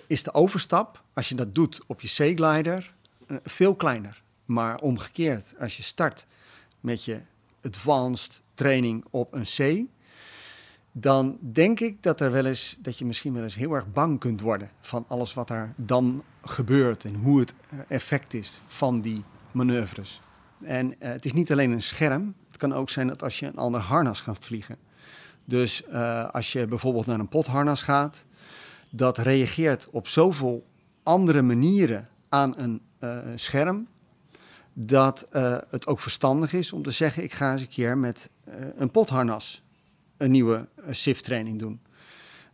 is 0.08 0.24
de 0.24 0.34
overstap, 0.34 1.02
als 1.14 1.30
je 1.30 1.36
dat 1.36 1.56
doet 1.56 1.80
op 1.88 2.02
je 2.02 2.08
C-glider, 2.08 2.94
uh, 3.28 3.38
veel 3.44 3.76
kleiner. 3.76 4.22
Maar 4.46 4.80
omgekeerd, 4.80 5.54
als 5.60 5.78
je 5.78 5.84
start 5.84 6.26
met 6.80 7.04
je 7.04 7.20
advanced 7.64 8.42
training 8.54 9.06
op 9.10 9.34
een 9.34 9.44
C, 9.44 9.90
dan 10.96 11.38
denk 11.40 11.80
ik 11.80 12.04
dat 12.04 12.22
er 12.22 12.32
wel 12.32 12.46
eens 12.46 12.78
dat 12.80 12.98
je 12.98 13.06
misschien 13.06 13.34
wel 13.34 13.44
eens 13.44 13.56
heel 13.56 13.74
erg 13.74 13.92
bang 13.92 14.20
kunt 14.20 14.42
worden 14.42 14.70
van 14.82 15.06
alles 15.08 15.34
wat 15.34 15.50
er 15.50 15.74
dan 15.76 16.24
gebeurt 16.44 17.04
en 17.04 17.16
hoe 17.16 17.40
het 17.40 17.54
effect 17.88 18.34
is 18.34 18.62
van 18.66 19.02
die 19.02 19.24
manoeuvres. 19.52 20.22
En 20.62 20.88
uh, 20.88 20.94
het 21.00 21.26
is 21.26 21.34
niet 21.34 21.52
alleen 21.52 21.72
een 21.72 21.82
scherm, 21.82 22.36
het 22.48 22.58
kan 22.58 22.74
ook 22.74 22.90
zijn 22.90 23.08
dat 23.08 23.24
als 23.24 23.40
je 23.40 23.46
een 23.46 23.56
ander 23.56 23.82
harnas 23.82 24.22
gaat 24.22 24.46
vliegen. 24.46 24.78
Dus 25.46 25.84
uh, 25.90 26.30
als 26.30 26.52
je 26.52 26.68
bijvoorbeeld 26.68 27.06
naar 27.06 27.20
een 27.20 27.30
potharnas 27.30 27.82
gaat, 27.82 28.26
dat 28.90 29.18
reageert 29.18 29.90
op 29.90 30.08
zoveel 30.08 30.66
andere 31.04 31.42
manieren 31.42 32.10
aan 32.30 32.58
een 32.58 32.82
uh, 33.00 33.20
scherm, 33.36 33.88
dat 34.74 35.28
het 35.70 35.88
ook 35.88 36.00
verstandig 36.00 36.54
is 36.54 36.74
om 36.74 36.84
te 36.84 36.92
zeggen: 36.92 37.24
ik 37.24 37.34
ga 37.34 37.52
eens 37.52 37.62
een 37.62 37.68
keer 37.68 37.98
met 37.98 38.30
een 38.76 38.92
potharnas 38.92 39.64
een 40.24 40.32
nieuwe 40.32 40.68
SIF-training 40.90 41.60
doen. 41.60 41.80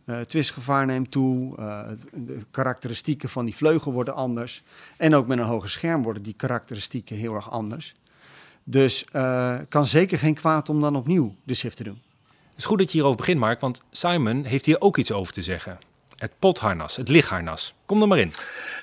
Uh, 0.04 0.16
het 0.16 0.28
twistgevaar 0.28 0.86
neemt 0.86 1.10
toe, 1.10 1.56
uh, 1.58 1.88
de 2.12 2.38
karakteristieken 2.50 3.28
van 3.28 3.44
die 3.44 3.56
vleugel 3.56 3.92
worden 3.92 4.14
anders. 4.14 4.62
En 4.96 5.14
ook 5.14 5.26
met 5.26 5.38
een 5.38 5.44
hoger 5.44 5.68
scherm 5.68 6.02
worden 6.02 6.22
die 6.22 6.34
karakteristieken 6.36 7.16
heel 7.16 7.34
erg 7.34 7.50
anders. 7.50 7.94
Dus 8.64 9.06
uh, 9.12 9.58
kan 9.68 9.86
zeker 9.86 10.18
geen 10.18 10.34
kwaad 10.34 10.68
om 10.68 10.80
dan 10.80 10.96
opnieuw 10.96 11.34
de 11.44 11.54
SIF 11.54 11.74
te 11.74 11.84
doen. 11.84 12.02
Het 12.28 12.58
is 12.58 12.64
goed 12.64 12.78
dat 12.78 12.86
je 12.86 12.92
hierover 12.92 13.16
begint, 13.16 13.38
Mark, 13.38 13.60
want 13.60 13.82
Simon 13.90 14.44
heeft 14.44 14.66
hier 14.66 14.80
ook 14.80 14.96
iets 14.96 15.12
over 15.12 15.32
te 15.32 15.42
zeggen. 15.42 15.78
Het 16.16 16.32
potharnas, 16.38 16.96
het 16.96 17.08
lichtharnas. 17.08 17.74
Kom 17.86 18.02
er 18.02 18.08
maar 18.08 18.18
in. 18.18 18.32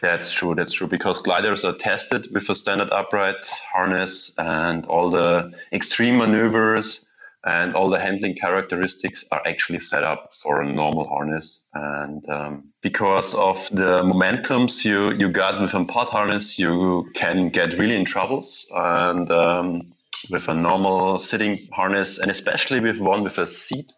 It's 0.01 0.37
true. 0.37 0.55
That's 0.55 0.75
true 0.75 0.89
because 0.89 1.21
gliders 1.21 1.63
are 1.63 1.75
tested 1.75 2.29
with 2.31 2.49
a 2.49 2.53
standard 2.53 2.91
upright 2.91 3.61
harness 3.71 4.31
and 4.35 4.87
all 4.87 5.09
the 5.09 5.57
extreme 5.69 6.17
maneuvers 6.17 7.06
and 7.45 7.75
all 7.75 7.89
the 7.89 7.99
handling 7.99 8.35
characteristics 8.35 9.25
are 9.31 9.41
actually 9.45 9.79
set 9.79 10.03
up 10.03 10.33
for 10.33 10.61
a 10.61 10.71
normal 10.71 11.07
harness. 11.07 11.63
And 11.73 12.27
um, 12.29 12.73
because 12.81 13.33
of 13.35 13.69
the 13.71 14.03
momentums 14.03 14.83
you, 14.83 15.13
you 15.13 15.29
got 15.29 15.61
with 15.61 15.73
a 15.73 15.85
pod 15.85 16.09
harness, 16.09 16.59
you 16.59 17.09
can 17.13 17.49
get 17.49 17.77
really 17.77 17.95
in 17.95 18.05
troubles. 18.05 18.67
And 18.73 19.29
um, 19.31 19.93
with 20.29 20.47
a 20.49 20.53
normal 20.53 21.19
sitting 21.19 21.69
harness, 21.71 22.19
and 22.19 22.31
especially 22.31 22.79
with 22.79 22.99
one 22.99 23.23
with 23.23 23.37
a 23.37 23.47
seat 23.47 23.91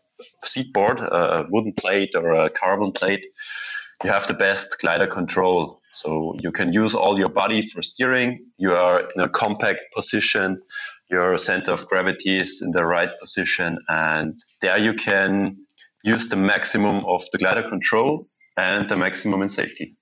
seat 0.44 0.74
board, 0.74 1.00
a 1.00 1.46
wooden 1.50 1.74
plate 1.74 2.14
or 2.16 2.32
a 2.32 2.50
carbon 2.50 2.92
plate, 2.92 3.26
you 4.04 4.12
have 4.12 4.28
the 4.28 4.34
best 4.34 4.80
glider 4.80 5.08
control. 5.08 5.82
So 5.94 6.36
you 6.40 6.52
can 6.52 6.72
use 6.72 6.94
all 6.94 7.18
your 7.18 7.30
body 7.30 7.62
for 7.62 7.82
steering. 7.82 8.46
You 8.58 8.74
are 8.74 9.02
in 9.16 9.22
a 9.22 9.30
compact 9.30 9.82
position 9.96 10.62
your 11.10 11.38
center 11.38 11.72
of 11.72 11.88
gravity 11.88 12.38
is 12.40 12.62
in 12.64 12.72
the 12.72 12.86
right 12.86 13.10
position, 13.20 13.80
and 13.88 14.40
there 14.62 14.80
you 14.80 14.94
can 14.94 15.58
use 16.04 16.30
the 16.30 16.36
maximum 16.36 17.06
of 17.06 17.24
the 17.32 17.38
glider 17.38 17.68
control 17.68 18.28
and 18.56 18.90
the 18.90 18.96
maximum 18.96 19.42
in 19.42 19.50
safety. 19.50 19.96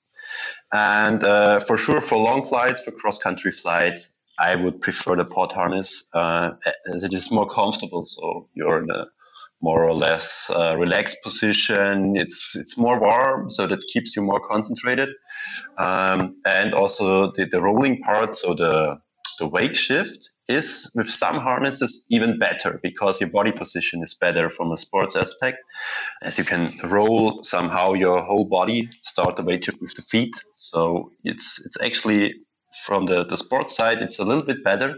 And 0.72 1.24
uh, 1.24 1.60
for 1.60 1.78
sure, 1.78 2.02
for 2.02 2.18
long 2.18 2.44
flights, 2.44 2.84
for 2.84 2.92
cross 2.92 3.18
country 3.18 3.52
flights, 3.52 4.12
I 4.40 4.56
would 4.56 4.82
prefer 4.82 5.16
the 5.16 5.26
pod 5.26 5.52
harness 5.52 6.08
uh, 6.14 6.52
as 6.94 7.04
it 7.04 7.14
is 7.14 7.32
more 7.32 7.50
comfortable. 7.50 8.06
So 8.06 8.50
you're 8.54 8.84
in 8.84 8.90
a 8.92 9.06
more 9.62 9.86
or 9.86 9.96
less 9.96 10.52
uh, 10.52 10.76
relaxed 10.78 11.24
position. 11.24 12.16
It's 12.16 12.56
it's 12.56 12.78
more 12.78 13.00
warm, 13.00 13.50
so 13.50 13.66
that 13.66 13.80
keeps 13.92 14.16
you 14.16 14.22
more 14.22 14.42
concentrated. 14.42 15.10
Um, 15.78 16.36
and 16.46 16.74
also 16.74 17.32
the, 17.32 17.46
the 17.46 17.62
rolling 17.62 18.02
part, 18.02 18.36
so 18.36 18.54
the 18.54 19.00
the 19.40 19.48
weight 19.48 19.76
shift 19.76 20.30
is 20.48 20.92
with 20.96 21.10
some 21.10 21.38
harnesses 21.38 22.06
even 22.10 22.40
better 22.40 22.80
because 22.82 23.20
your 23.22 23.30
body 23.30 23.52
position 23.52 24.02
is 24.02 24.14
better 24.14 24.50
from 24.50 24.72
a 24.72 24.78
sports 24.78 25.16
aspect. 25.16 25.58
As 26.22 26.38
you 26.38 26.44
can 26.44 26.80
roll 26.84 27.44
somehow 27.44 27.94
your 27.94 28.24
whole 28.24 28.46
body 28.46 28.90
start 29.04 29.36
the 29.36 29.44
weight 29.44 29.66
shift 29.66 29.82
with 29.82 29.94
the 29.96 30.02
feet. 30.02 30.36
So 30.56 31.12
it's 31.24 31.66
it's 31.66 31.82
actually 31.82 32.36
from 32.86 33.06
the, 33.06 33.24
the 33.26 33.38
sports 33.38 33.76
side 33.76 34.02
it's 34.02 34.20
a 34.20 34.26
little 34.26 34.44
bit 34.44 34.64
better. 34.64 34.98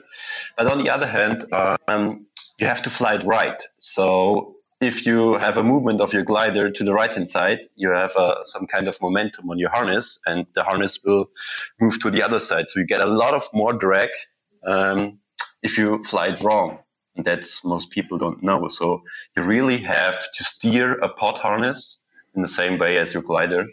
But 0.57 0.67
on 0.67 0.83
the 0.83 0.89
other 0.89 1.07
hand 1.07 1.45
um, 1.51 2.27
you 2.59 2.67
have 2.67 2.81
to 2.83 2.89
fly 2.89 3.15
it 3.15 3.23
right. 3.23 3.62
So 3.77 4.55
if 4.81 5.05
you 5.05 5.35
have 5.35 5.57
a 5.57 5.63
movement 5.63 5.99
of 5.99 6.13
your 6.13 6.23
glider 6.23 6.71
to 6.71 6.83
the 6.83 6.93
right 6.93 7.13
hand 7.13 7.27
side, 7.27 7.59
you 7.75 7.89
have 7.89 8.15
uh, 8.15 8.43
some 8.45 8.65
kind 8.65 8.88
of 8.88 9.01
momentum 9.01 9.49
on 9.49 9.57
your 9.57 9.69
harness, 9.69 10.21
and 10.25 10.45
the 10.55 10.63
harness 10.63 11.03
will 11.03 11.29
move 11.81 11.99
to 11.99 12.09
the 12.09 12.23
other 12.23 12.39
side. 12.39 12.69
So 12.69 12.79
you 12.79 12.85
get 12.85 13.01
a 13.01 13.05
lot 13.05 13.33
of 13.33 13.43
more 13.53 13.73
drag 13.73 14.09
um, 14.65 15.19
if 15.61 15.77
you 15.77 16.03
fly 16.03 16.27
it 16.27 16.43
wrong. 16.43 16.79
And 17.15 17.25
that's 17.25 17.65
most 17.65 17.89
people 17.91 18.17
don't 18.17 18.43
know. 18.43 18.67
So 18.67 19.01
you 19.35 19.43
really 19.43 19.77
have 19.79 20.17
to 20.19 20.43
steer 20.43 20.93
a 20.93 21.09
pod 21.09 21.37
harness 21.37 22.03
in 22.35 22.41
the 22.41 22.47
same 22.47 22.77
way 22.77 22.97
as 22.97 23.13
your 23.13 23.23
glider. 23.23 23.65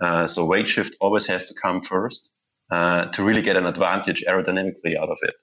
Uh, 0.00 0.26
so 0.26 0.44
weight 0.44 0.68
shift 0.68 0.96
always 1.00 1.26
has 1.26 1.48
to 1.48 1.54
come 1.54 1.82
first 1.82 2.32
uh, 2.70 3.06
to 3.06 3.22
really 3.22 3.42
get 3.42 3.56
an 3.56 3.66
advantage 3.66 4.24
aerodynamically 4.26 4.96
out 4.96 5.10
of 5.10 5.18
it. 5.22 5.34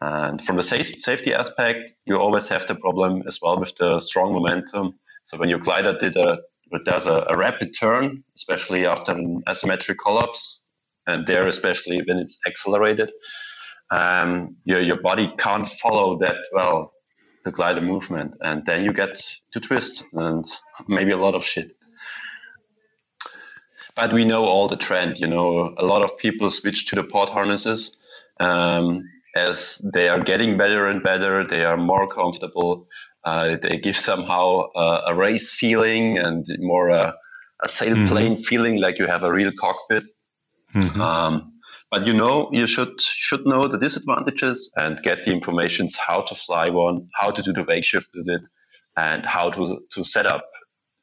And 0.00 0.42
from 0.42 0.56
the 0.56 0.62
safe, 0.62 1.02
safety 1.02 1.34
aspect, 1.34 1.92
you 2.04 2.16
always 2.16 2.48
have 2.48 2.66
the 2.66 2.74
problem 2.74 3.24
as 3.26 3.40
well 3.42 3.58
with 3.58 3.74
the 3.76 4.00
strong 4.00 4.32
momentum. 4.32 4.98
So 5.24 5.38
when 5.38 5.48
your 5.48 5.58
glider 5.58 5.96
did 5.98 6.16
a 6.16 6.38
does 6.84 7.06
a, 7.06 7.24
a 7.28 7.36
rapid 7.36 7.74
turn, 7.78 8.24
especially 8.36 8.86
after 8.86 9.12
an 9.12 9.42
asymmetric 9.46 9.96
collapse, 9.96 10.60
and 11.06 11.26
there 11.26 11.46
especially 11.46 12.02
when 12.02 12.18
it's 12.18 12.40
accelerated, 12.46 13.10
um, 13.90 14.56
your, 14.64 14.80
your 14.80 15.00
body 15.00 15.32
can't 15.38 15.68
follow 15.68 16.18
that 16.18 16.36
well 16.52 16.92
the 17.44 17.50
glider 17.50 17.80
movement 17.80 18.36
and 18.40 18.64
then 18.66 18.84
you 18.84 18.92
get 18.92 19.22
to 19.52 19.60
twist 19.60 20.04
and 20.12 20.44
maybe 20.88 21.12
a 21.12 21.16
lot 21.16 21.34
of 21.34 21.44
shit 21.44 21.72
but 23.94 24.12
we 24.12 24.24
know 24.24 24.44
all 24.44 24.68
the 24.68 24.76
trend 24.76 25.18
you 25.18 25.26
know 25.26 25.74
a 25.78 25.84
lot 25.84 26.02
of 26.02 26.18
people 26.18 26.50
switch 26.50 26.86
to 26.86 26.96
the 26.96 27.04
pod 27.04 27.30
harnesses 27.30 27.96
um, 28.40 29.08
as 29.34 29.80
they 29.92 30.08
are 30.08 30.20
getting 30.20 30.56
better 30.56 30.86
and 30.86 31.02
better 31.02 31.44
they 31.44 31.64
are 31.64 31.76
more 31.76 32.06
comfortable 32.08 32.86
uh, 33.24 33.56
they 33.60 33.78
give 33.78 33.96
somehow 33.96 34.60
uh, 34.74 35.02
a 35.08 35.14
race 35.14 35.52
feeling 35.52 36.18
and 36.18 36.46
more 36.58 36.88
a, 36.88 37.14
a 37.62 37.68
sailplane 37.68 38.32
mm-hmm. 38.32 38.42
feeling 38.42 38.80
like 38.80 38.98
you 38.98 39.06
have 39.06 39.22
a 39.22 39.32
real 39.32 39.52
cockpit 39.52 40.04
mm-hmm. 40.74 41.00
um, 41.00 41.44
but 41.90 42.06
you 42.06 42.12
know, 42.12 42.48
you 42.52 42.66
should 42.66 43.00
should 43.00 43.44
know 43.44 43.68
the 43.68 43.78
disadvantages 43.78 44.70
and 44.74 45.02
get 45.02 45.24
the 45.24 45.30
information 45.30 45.88
how 46.08 46.22
to 46.22 46.34
fly 46.34 46.70
one, 46.70 47.08
how 47.12 47.32
to 47.32 47.42
do 47.42 47.52
the 47.52 47.64
wake 47.64 47.84
shift 47.84 48.14
with 48.14 48.28
it, 48.28 48.50
and 48.94 49.26
how 49.26 49.50
to 49.50 49.84
to 49.88 50.04
set 50.04 50.26
up 50.26 50.46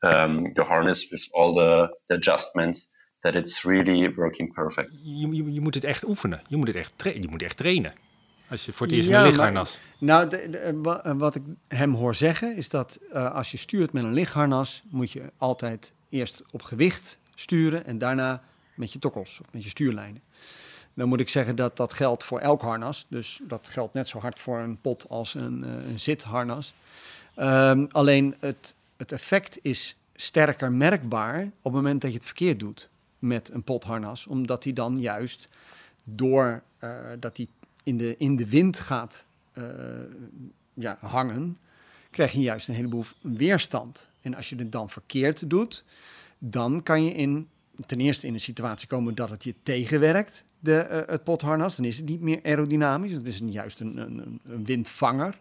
um, 0.02 0.52
your 0.56 0.68
harness 0.68 1.10
with 1.12 1.28
all 1.34 1.54
the, 1.54 1.90
the 2.08 2.16
adjustments. 2.16 2.88
That 3.22 3.36
it's 3.36 3.64
really 3.64 4.14
working 4.16 4.54
perfect. 4.54 5.02
Je, 5.04 5.28
je, 5.28 5.54
je 5.54 5.62
moet 5.62 5.74
het 5.74 5.84
echt 5.84 6.08
oefenen. 6.08 6.42
Je 6.48 6.58
moet 6.58 6.68
het 6.68 6.76
echt, 6.76 6.94
tra 6.96 7.12
je 7.12 7.28
moet 7.28 7.42
echt 7.42 7.58
trainen. 7.58 7.94
Als 8.50 8.66
je 8.66 8.74
voor 8.74 8.86
het 8.86 8.96
eerst 8.96 9.10
ja, 9.10 9.20
een 9.20 9.26
lichtharnas. 9.26 9.80
Nou, 9.98 10.30
de, 10.30 10.50
de, 10.50 11.16
wat 11.18 11.36
ik 11.36 11.42
hem 11.68 11.94
hoor 11.94 12.16
zeggen 12.16 12.56
is 12.56 12.70
dat 12.70 13.00
uh, 13.14 13.36
als 13.36 13.52
je 13.52 13.58
stuurt 13.58 13.94
met 13.94 14.04
een 14.04 14.14
lichtharnas, 14.14 14.84
moet 14.90 15.12
je 15.12 15.32
altijd 15.38 15.94
eerst 16.10 16.42
op 16.52 16.62
gewicht 16.62 17.18
sturen 17.36 17.86
en 17.86 17.98
daarna 17.98 18.44
met 18.76 18.94
je 18.94 19.00
tokkels 19.00 19.40
of 19.40 19.54
met 19.54 19.64
je 19.64 19.70
stuurlijnen. 19.70 20.22
Dan 20.96 21.08
moet 21.08 21.20
ik 21.20 21.30
zeggen 21.30 21.56
dat 21.56 21.78
dat 21.78 21.94
geldt 21.94 22.24
voor 22.24 22.40
elk 22.40 22.62
harnas. 22.62 23.06
Dus 23.10 23.42
dat 23.44 23.68
geldt 23.70 23.94
net 23.94 24.08
zo 24.08 24.20
hard 24.20 24.40
voor 24.40 24.60
een 24.60 24.82
pot 24.82 25.10
als 25.10 25.34
een, 25.34 25.64
uh, 25.64 25.88
een 25.88 26.00
zitharnas. 26.00 26.74
Um, 27.38 27.88
alleen 27.92 28.36
het, 28.40 28.76
het 28.98 29.12
effect 29.12 29.60
is 29.62 29.98
sterker 30.16 30.72
merkbaar 30.72 31.44
op 31.44 31.64
het 31.64 31.74
moment 31.74 32.02
dat 32.02 32.12
je 32.12 32.18
het 32.18 32.26
verkeerd 32.26 32.60
doet 32.60 32.90
met 33.20 33.52
een 33.54 33.64
potharnas. 33.64 34.28
Omdat 34.28 34.64
hij 34.64 34.74
dan 34.74 35.00
juist 35.00 35.48
door 36.04 36.64
uh, 36.80 36.90
dat 37.20 37.38
hij 37.38 37.48
in 37.84 37.98
de, 37.98 38.18
in 38.18 38.36
de 38.36 38.50
wind 38.50 38.80
gaat 38.80 39.26
uh, 39.54 39.66
ja, 40.74 40.98
hangen, 41.02 41.58
krijg 42.10 42.32
je 42.32 42.42
juist 42.42 42.68
een 42.68 42.76
heleboel 42.76 43.06
weerstand. 43.22 44.10
En 44.22 44.36
als 44.36 44.50
je 44.50 44.56
het 44.56 44.72
dan 44.72 44.90
verkeerd 44.90 45.50
doet, 45.50 45.84
dan 46.40 46.84
kan 46.84 47.04
je 47.04 47.12
in, 47.12 47.50
ten 47.86 48.00
eerste 48.00 48.28
in 48.28 48.34
een 48.34 48.40
situatie 48.40 48.88
komen 48.88 49.16
dat 49.16 49.30
het 49.30 49.44
je 49.44 49.56
tegenwerkt 49.64 50.44
de, 50.66 50.88
uh, 50.92 50.98
het 51.06 51.24
potharnas. 51.24 51.76
Dan 51.76 51.86
is 51.86 51.98
het 51.98 52.06
niet 52.06 52.22
meer 52.22 52.40
aerodynamisch. 52.44 53.12
Het 53.12 53.28
is 53.28 53.42
juist 53.46 53.80
een, 53.80 53.98
een, 53.98 54.40
een, 54.46 54.66
windvanger. 54.66 55.40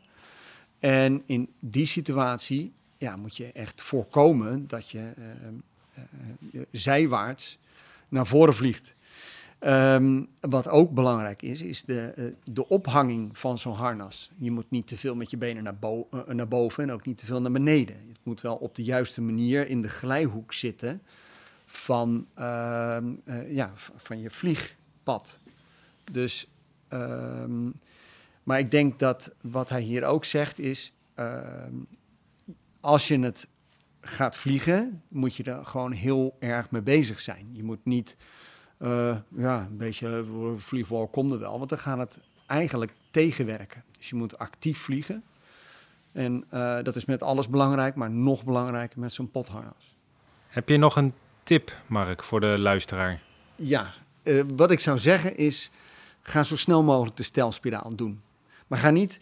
En 0.79 1.23
in 1.27 1.53
die 1.61 1.87
situatie 1.87 2.73
ja, 2.99 3.17
moet 3.17 3.37
je 3.37 3.53
echt 3.53 3.83
voorkomen 3.83 4.67
dat 4.67 4.91
je 4.91 5.13
uh, 5.19 5.25
uh, 6.53 6.63
zijwaarts 6.71 7.59
naar 8.09 8.27
voren 8.27 8.55
vliegt. 8.55 8.95
Ehm, 9.65 10.23
wat 10.41 10.69
ook 10.69 10.91
belangrijk 10.91 11.43
is, 11.43 11.63
is 11.63 11.83
de, 11.83 12.01
eh, 12.01 12.25
de 12.45 12.69
ophanging 12.69 13.39
van 13.39 13.59
zo'n 13.59 13.75
harnas. 13.75 14.31
Je 14.39 14.51
moet 14.51 14.71
niet 14.71 14.87
te 14.87 14.97
veel 14.97 15.15
met 15.15 15.31
je 15.31 15.37
benen 15.37 15.63
naar, 15.63 15.75
eh, 15.81 16.35
naar 16.35 16.49
boven 16.49 16.83
en 16.83 16.93
ook 16.93 17.07
niet 17.07 17.19
te 17.19 17.27
veel 17.27 17.41
naar 17.41 17.53
beneden. 17.53 17.97
Het 18.09 18.19
moet 18.23 18.41
wel 18.41 18.57
op 18.57 18.75
de 18.75 18.83
juiste 18.83 19.23
manier 19.23 19.69
in 19.69 19.83
de 19.83 19.89
glijhoek 19.89 20.53
zitten 20.53 21.03
van, 21.67 22.27
ehm, 22.35 23.13
eh, 23.25 23.55
ja, 23.55 23.73
van 23.97 24.21
je 24.21 24.31
vliegpad. 25.05 25.39
Dus, 26.11 26.47
ehm, 26.89 27.71
maar 28.43 28.59
ik 28.59 28.71
denk 28.71 28.99
dat 28.99 29.35
wat 29.41 29.69
hij 29.69 29.81
hier 29.81 30.05
ook 30.05 30.25
zegt 30.25 30.59
is, 30.59 30.93
ehm, 31.15 31.75
als 32.81 33.09
je 33.09 33.19
het 33.19 33.49
gaat 34.01 34.37
vliegen, 34.37 35.03
moet 35.09 35.37
je 35.37 35.43
er 35.43 35.65
gewoon 35.65 35.93
heel 35.93 36.37
erg 36.39 36.71
mee 36.71 36.83
bezig 36.83 37.21
zijn. 37.21 37.49
Je 37.53 37.63
moet 37.63 37.85
niet, 37.85 38.17
eh, 38.79 39.17
ja, 39.37 39.61
een 39.61 39.77
beetje 39.77 40.25
vliegwal 40.57 41.07
komt 41.07 41.33
er 41.33 41.39
wel, 41.39 41.59
want 41.59 41.71
dan 41.71 41.79
gaat 41.79 41.99
het 41.99 42.19
eigenlijk 42.47 42.93
tegenwerken. 43.11 43.85
Dus 43.99 44.09
je 44.09 44.17
moet 44.17 44.39
actief 44.39 44.79
vliegen. 44.79 45.25
En 46.13 46.45
eh, 46.51 46.83
dat 46.83 46.97
is 46.97 47.05
met 47.05 47.23
alles 47.23 47.49
belangrijk, 47.49 47.95
maar 47.95 48.11
nog 48.11 48.45
belangrijker 48.45 49.01
met 49.01 49.13
zo'n 49.13 49.31
potharnas. 49.31 49.97
Heb 50.49 50.69
je 50.69 50.77
nog 50.77 50.97
een 50.97 51.15
tip, 51.43 51.73
Mark, 51.87 52.23
voor 52.23 52.41
de 52.41 52.59
luisteraar? 52.59 53.21
Ja, 53.57 53.95
eh, 54.25 54.41
wat 54.57 54.71
ik 54.71 54.81
zou 54.81 54.99
zeggen 54.99 55.37
is, 55.37 55.71
ga 56.21 56.43
zo 56.43 56.57
snel 56.57 56.83
mogelijk 56.83 57.17
de 57.17 57.23
stelspiraal 57.23 57.97
doen. 57.97 58.21
Maar 58.67 58.79
ga 58.79 58.91
niet 58.91 59.19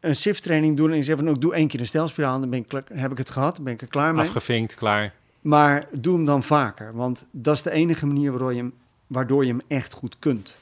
een 0.00 0.16
SIF-training 0.16 0.76
doen 0.76 0.92
en 0.92 1.04
zegt 1.04 1.18
van, 1.18 1.28
oh, 1.28 1.34
ik 1.34 1.40
doe 1.40 1.54
één 1.54 1.68
keer 1.68 1.80
een 1.80 1.86
stelspiraal, 1.86 2.40
dan 2.40 2.50
ben 2.50 2.58
ik, 2.58 2.82
heb 2.92 3.10
ik 3.10 3.18
het 3.18 3.30
gehad, 3.30 3.54
dan 3.56 3.64
ben 3.64 3.72
ik 3.72 3.80
er 3.80 3.86
klaar 3.86 4.14
mee. 4.14 4.24
Afgevinkt, 4.24 4.74
klaar. 4.74 5.14
Maar 5.40 5.86
doe 5.92 6.14
hem 6.14 6.24
dan 6.24 6.42
vaker, 6.42 6.94
want 6.94 7.26
dat 7.30 7.54
is 7.54 7.62
de 7.62 7.70
enige 7.70 8.06
manier 8.06 8.30
waardoor 8.30 8.52
je 8.52 8.58
hem, 8.58 8.74
waardoor 9.06 9.44
je 9.44 9.50
hem 9.50 9.60
echt 9.68 9.92
goed 9.92 10.16
kunt. 10.18 10.56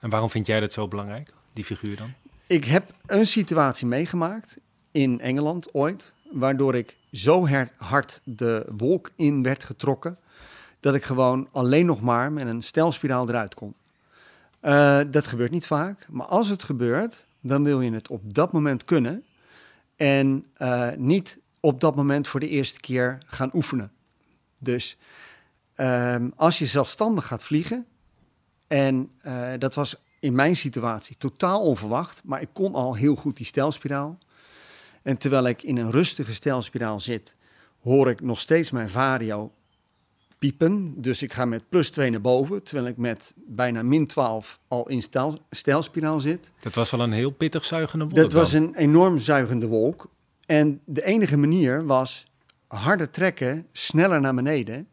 En 0.00 0.10
waarom 0.10 0.30
vind 0.30 0.46
jij 0.46 0.60
dat 0.60 0.72
zo 0.72 0.88
belangrijk, 0.88 1.32
die 1.52 1.64
figuur 1.64 1.96
dan? 1.96 2.12
Ik 2.46 2.64
heb 2.64 2.92
een 3.06 3.26
situatie 3.26 3.86
meegemaakt 3.86 4.56
in 4.90 5.20
Engeland 5.20 5.74
ooit, 5.74 6.14
waardoor 6.30 6.74
ik 6.74 6.96
zo 7.12 7.48
hard 7.76 8.20
de 8.24 8.66
wolk 8.76 9.10
in 9.16 9.42
werd 9.42 9.64
getrokken, 9.64 10.18
dat 10.80 10.94
ik 10.94 11.02
gewoon 11.02 11.48
alleen 11.52 11.86
nog 11.86 12.00
maar 12.00 12.32
met 12.32 12.46
een 12.46 12.62
stelspiraal 12.62 13.28
eruit 13.28 13.54
kon. 13.54 13.74
Eh, 14.60 15.00
dat 15.10 15.26
gebeurt 15.26 15.50
niet 15.50 15.66
vaak, 15.66 16.06
maar 16.10 16.26
als 16.26 16.48
het 16.48 16.62
gebeurt, 16.62 17.26
dan 17.40 17.64
wil 17.64 17.80
je 17.80 17.92
het 17.92 18.08
op 18.08 18.34
dat 18.34 18.52
moment 18.52 18.84
kunnen 18.84 19.24
en 19.96 20.46
eh, 20.54 20.88
niet 20.96 21.38
op 21.60 21.80
dat 21.80 21.96
moment 21.96 22.28
voor 22.28 22.40
de 22.40 22.48
eerste 22.48 22.80
keer 22.80 23.18
gaan 23.26 23.50
oefenen. 23.54 23.92
Dus 24.58 24.96
ehm, 25.74 26.30
als 26.36 26.58
je 26.58 26.66
zelfstandig 26.66 27.26
gaat 27.26 27.44
vliegen, 27.44 27.86
en 28.66 29.10
eh, 29.20 29.52
dat 29.58 29.74
was 29.74 29.96
in 30.20 30.34
mijn 30.34 30.56
situatie 30.56 31.16
totaal 31.16 31.62
onverwacht, 31.62 32.20
maar 32.24 32.40
ik 32.40 32.48
kon 32.52 32.74
al 32.74 32.94
heel 32.94 33.14
goed 33.16 33.36
die 33.36 33.46
stelspiraal. 33.46 34.18
En 35.02 35.16
terwijl 35.16 35.46
ik 35.46 35.62
in 35.62 35.76
een 35.76 35.90
rustige 35.90 36.34
stelspiraal 36.34 37.00
zit, 37.00 37.34
hoor 37.82 38.10
ik 38.10 38.20
nog 38.20 38.40
steeds 38.40 38.70
mijn 38.70 38.88
vario 38.88 39.52
piepen. 40.40 40.94
Dus 40.96 41.22
ik 41.22 41.32
ga 41.32 41.44
met 41.44 41.68
plus 41.68 41.90
2 41.90 42.10
naar 42.10 42.20
boven, 42.20 42.62
terwijl 42.62 42.86
ik 42.86 42.96
met 42.96 43.34
bijna 43.36 43.82
min 43.82 44.06
12 44.06 44.60
al 44.68 44.88
in 44.88 45.02
stel, 45.02 45.38
stelspiraal 45.50 46.20
zit. 46.20 46.52
Dat 46.60 46.74
was 46.74 46.90
wel 46.90 47.00
een 47.00 47.12
heel 47.12 47.30
pittig 47.30 47.64
zuigende 47.64 48.04
wolk 48.04 48.16
Dat 48.16 48.32
was 48.32 48.52
een 48.52 48.74
enorm 48.74 49.18
zuigende 49.18 49.66
wolk. 49.66 50.10
En 50.46 50.80
de 50.84 51.04
enige 51.04 51.36
manier 51.36 51.86
was 51.86 52.26
harder 52.66 53.10
trekken, 53.10 53.66
sneller 53.72 54.20
naar 54.20 54.34
beneden. 54.34 54.88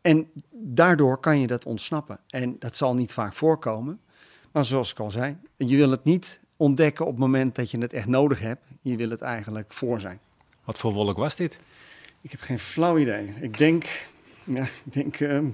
En 0.00 0.30
daardoor 0.50 1.18
kan 1.18 1.38
je 1.38 1.46
dat 1.46 1.66
ontsnappen. 1.66 2.18
En 2.28 2.56
dat 2.58 2.76
zal 2.76 2.94
niet 2.94 3.12
vaak 3.12 3.34
voorkomen. 3.34 4.00
Maar 4.52 4.64
zoals 4.64 4.90
ik 4.90 4.98
al 4.98 5.10
zei, 5.10 5.36
je 5.56 5.76
wil 5.76 5.90
het 5.90 6.04
niet 6.04 6.40
ontdekken 6.56 7.04
op 7.04 7.10
het 7.10 7.20
moment 7.20 7.54
dat 7.54 7.70
je 7.70 7.78
het 7.78 7.92
echt 7.92 8.06
nodig 8.06 8.40
hebt. 8.40 8.64
Je 8.82 8.96
wil 8.96 9.10
het 9.10 9.20
eigenlijk 9.20 9.72
voor 9.72 10.00
zijn. 10.00 10.18
Wat 10.64 10.78
voor 10.78 10.92
wolk 10.92 11.16
was 11.16 11.36
dit? 11.36 11.58
Ik 12.20 12.30
heb 12.30 12.40
geen 12.40 12.58
flauw 12.58 12.98
idee. 12.98 13.34
Ik 13.40 13.58
denk, 13.58 13.84
ja, 14.44 14.62
ik 14.62 14.92
denk 14.92 15.20
ehm, 15.20 15.46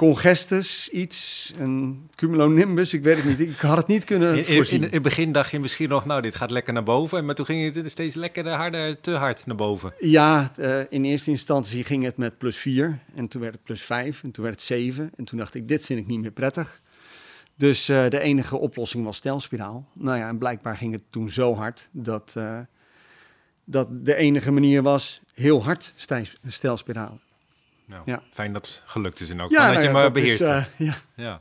congestus, 0.00 0.88
iets, 0.88 1.52
een 1.58 2.08
cumulonimbus, 2.14 2.94
ik 2.94 3.02
weet 3.02 3.16
het 3.16 3.24
niet. 3.24 3.40
Ik 3.40 3.58
had 3.58 3.76
het 3.76 3.86
niet 3.86 4.04
kunnen 4.04 4.36
In, 4.36 4.44
voorzien. 4.44 4.82
in 4.82 4.90
het 4.92 5.02
begin 5.02 5.32
dacht 5.32 5.50
je 5.50 5.60
misschien 5.60 5.88
nog, 5.88 6.04
nou, 6.04 6.22
dit 6.22 6.34
gaat 6.34 6.50
lekker 6.50 6.72
naar 6.72 6.82
boven. 6.82 7.24
Maar 7.24 7.34
toen 7.34 7.44
ging 7.44 7.74
het 7.74 7.90
steeds 7.90 8.14
lekker 8.14 8.48
harder, 8.48 9.00
te 9.00 9.10
hard 9.10 9.46
naar 9.46 9.56
boven. 9.56 9.92
Ja, 9.98 10.50
eh, 10.56 10.80
in 10.88 11.04
eerste 11.04 11.30
instantie 11.30 11.84
ging 11.84 12.04
het 12.04 12.16
met 12.16 12.38
plus 12.38 12.56
4 12.56 12.98
en 13.14 13.28
toen 13.28 13.40
werd 13.40 13.54
het 13.54 13.62
plus 13.62 13.82
5 13.82 14.22
en 14.22 14.30
toen 14.30 14.44
werd 14.44 14.56
het 14.56 14.64
7 14.64 15.10
en 15.16 15.24
toen 15.24 15.38
dacht 15.38 15.54
ik, 15.54 15.68
dit 15.68 15.84
vind 15.84 16.00
ik 16.00 16.06
niet 16.06 16.20
meer 16.20 16.30
prettig. 16.30 16.80
Dus 17.56 17.88
eh, 17.88 18.08
de 18.08 18.20
enige 18.20 18.56
oplossing 18.56 19.04
was 19.04 19.16
stelspiraal. 19.16 19.88
Nou 19.92 20.18
ja, 20.18 20.28
en 20.28 20.38
blijkbaar 20.38 20.76
ging 20.76 20.92
het 20.92 21.02
toen 21.10 21.30
zo 21.30 21.54
hard 21.54 21.88
dat, 21.92 22.34
eh, 22.36 22.60
dat 23.64 23.88
de 23.90 24.14
enige 24.14 24.50
manier 24.50 24.82
was 24.82 25.20
heel 25.34 25.64
hard 25.64 25.92
stelspiraal. 26.46 27.20
Nou, 27.90 28.02
Ja. 28.04 28.22
Fijn 28.30 28.52
dat 28.52 28.66
het 28.66 28.82
gelukt 28.86 29.20
is 29.20 29.30
en 29.30 29.40
ook. 29.40 29.50
Ja, 29.50 29.56
dat 29.56 29.66
nou 29.66 29.78
je 29.80 29.86
ja, 29.86 29.92
maar 29.92 30.02
dat 30.02 30.16
is, 30.16 30.22
beheerst. 30.22 30.42
eh, 30.78 30.86
ja. 30.86 30.94
ja. 31.16 31.40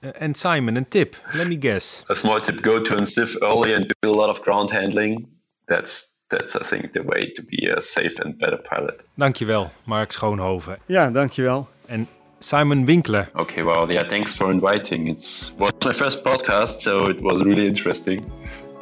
Eh, 0.00 0.10
En 0.18 0.34
Simon, 0.34 0.74
een 0.74 0.88
tip. 0.88 1.16
Let 1.32 1.46
me 1.48 1.56
guess. 1.60 2.02
A 2.10 2.14
small 2.14 2.40
tip: 2.40 2.64
go 2.64 2.80
to 2.82 2.96
a 2.96 3.04
SIF 3.04 3.34
early 3.34 3.74
and 3.74 3.94
do 4.00 4.10
a 4.12 4.16
lot 4.16 4.28
of 4.28 4.40
ground 4.42 4.70
handling. 4.70 5.26
That's 5.64 6.10
that's 6.26 6.54
I 6.54 6.58
think 6.64 6.92
the 6.92 7.02
way 7.04 7.30
to 7.32 7.42
be 7.48 7.76
a 7.76 7.80
safe 7.80 8.22
and 8.24 8.38
better 8.38 8.58
pilot. 8.68 9.04
Dankjewel, 9.14 9.70
Mark 9.84 10.12
Schoonhoven. 10.12 10.78
ja, 10.86 11.10
dankjewel. 11.10 11.68
En 11.86 12.08
Simon 12.38 12.84
Winkler. 12.84 13.28
Okay, 13.34 13.64
well, 13.64 13.86
yeah, 13.90 14.08
thanks 14.08 14.34
for 14.34 14.50
inviting. 14.50 15.08
It's 15.08 15.52
was 15.58 15.72
my 15.84 15.92
first 15.92 16.22
podcast, 16.22 16.80
so 16.80 17.08
it 17.08 17.20
was 17.20 17.42
really 17.42 17.66
interesting, 17.66 18.32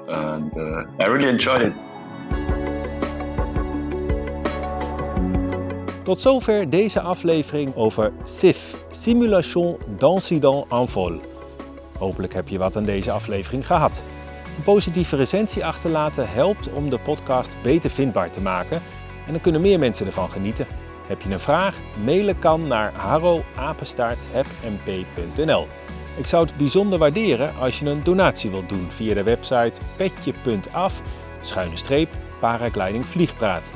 and 0.08 0.56
uh, 0.56 0.62
I 0.98 1.04
really 1.04 1.28
enjoyed 1.28 1.60
it. 1.62 1.72
Tot 6.10 6.20
zover 6.20 6.70
deze 6.70 7.00
aflevering 7.00 7.76
over 7.76 8.12
SIF, 8.24 8.76
Simulation 8.90 9.78
d'Incident 9.98 10.64
en 10.68 10.88
Vol. 10.88 11.20
Hopelijk 11.98 12.34
heb 12.34 12.48
je 12.48 12.58
wat 12.58 12.76
aan 12.76 12.84
deze 12.84 13.10
aflevering 13.10 13.66
gehad. 13.66 14.02
Een 14.56 14.62
positieve 14.62 15.16
recensie 15.16 15.64
achterlaten 15.64 16.30
helpt 16.30 16.72
om 16.72 16.90
de 16.90 16.98
podcast 16.98 17.56
beter 17.62 17.90
vindbaar 17.90 18.30
te 18.30 18.40
maken 18.40 18.82
en 19.26 19.32
dan 19.32 19.40
kunnen 19.40 19.60
meer 19.60 19.78
mensen 19.78 20.06
ervan 20.06 20.30
genieten. 20.30 20.66
Heb 21.06 21.22
je 21.22 21.32
een 21.32 21.40
vraag? 21.40 21.76
Mailen 22.04 22.38
kan 22.38 22.66
naar 22.66 22.92
harroapenstaarthebmp.nl. 22.94 25.66
Ik 26.16 26.26
zou 26.26 26.46
het 26.46 26.56
bijzonder 26.56 26.98
waarderen 26.98 27.54
als 27.60 27.78
je 27.78 27.86
een 27.86 28.04
donatie 28.04 28.50
wilt 28.50 28.68
doen 28.68 28.86
via 28.88 29.14
de 29.14 29.22
website 29.22 29.80
petje.af 29.96 31.02
schuine 31.42 31.76
streep 31.76 32.08
paragliding 32.40 33.06
vliegpraat. 33.06 33.70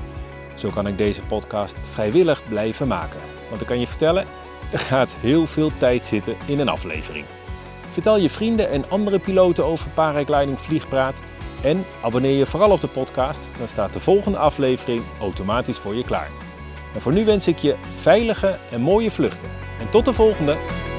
Zo 0.54 0.70
kan 0.70 0.86
ik 0.86 0.98
deze 0.98 1.22
podcast 1.22 1.78
vrijwillig 1.92 2.42
blijven 2.48 2.88
maken. 2.88 3.20
Want 3.48 3.60
ik 3.60 3.66
kan 3.66 3.80
je 3.80 3.86
vertellen, 3.86 4.24
er 4.72 4.78
gaat 4.78 5.16
heel 5.20 5.46
veel 5.46 5.70
tijd 5.78 6.04
zitten 6.04 6.36
in 6.46 6.58
een 6.58 6.68
aflevering. 6.68 7.24
Vertel 7.92 8.18
je 8.18 8.30
vrienden 8.30 8.70
en 8.70 8.90
andere 8.90 9.18
piloten 9.18 9.64
over 9.64 9.88
paragliding 9.94 10.58
vliegpraat. 10.58 11.20
En 11.62 11.84
abonneer 12.02 12.36
je 12.36 12.46
vooral 12.46 12.70
op 12.70 12.80
de 12.80 12.88
podcast, 12.88 13.48
dan 13.58 13.68
staat 13.68 13.92
de 13.92 14.00
volgende 14.00 14.38
aflevering 14.38 15.02
automatisch 15.20 15.78
voor 15.78 15.94
je 15.94 16.04
klaar. 16.04 16.30
En 16.94 17.00
voor 17.00 17.12
nu 17.12 17.24
wens 17.24 17.46
ik 17.46 17.58
je 17.58 17.76
veilige 18.00 18.58
en 18.70 18.80
mooie 18.80 19.10
vluchten. 19.10 19.48
En 19.80 19.90
tot 19.90 20.04
de 20.04 20.12
volgende! 20.12 20.93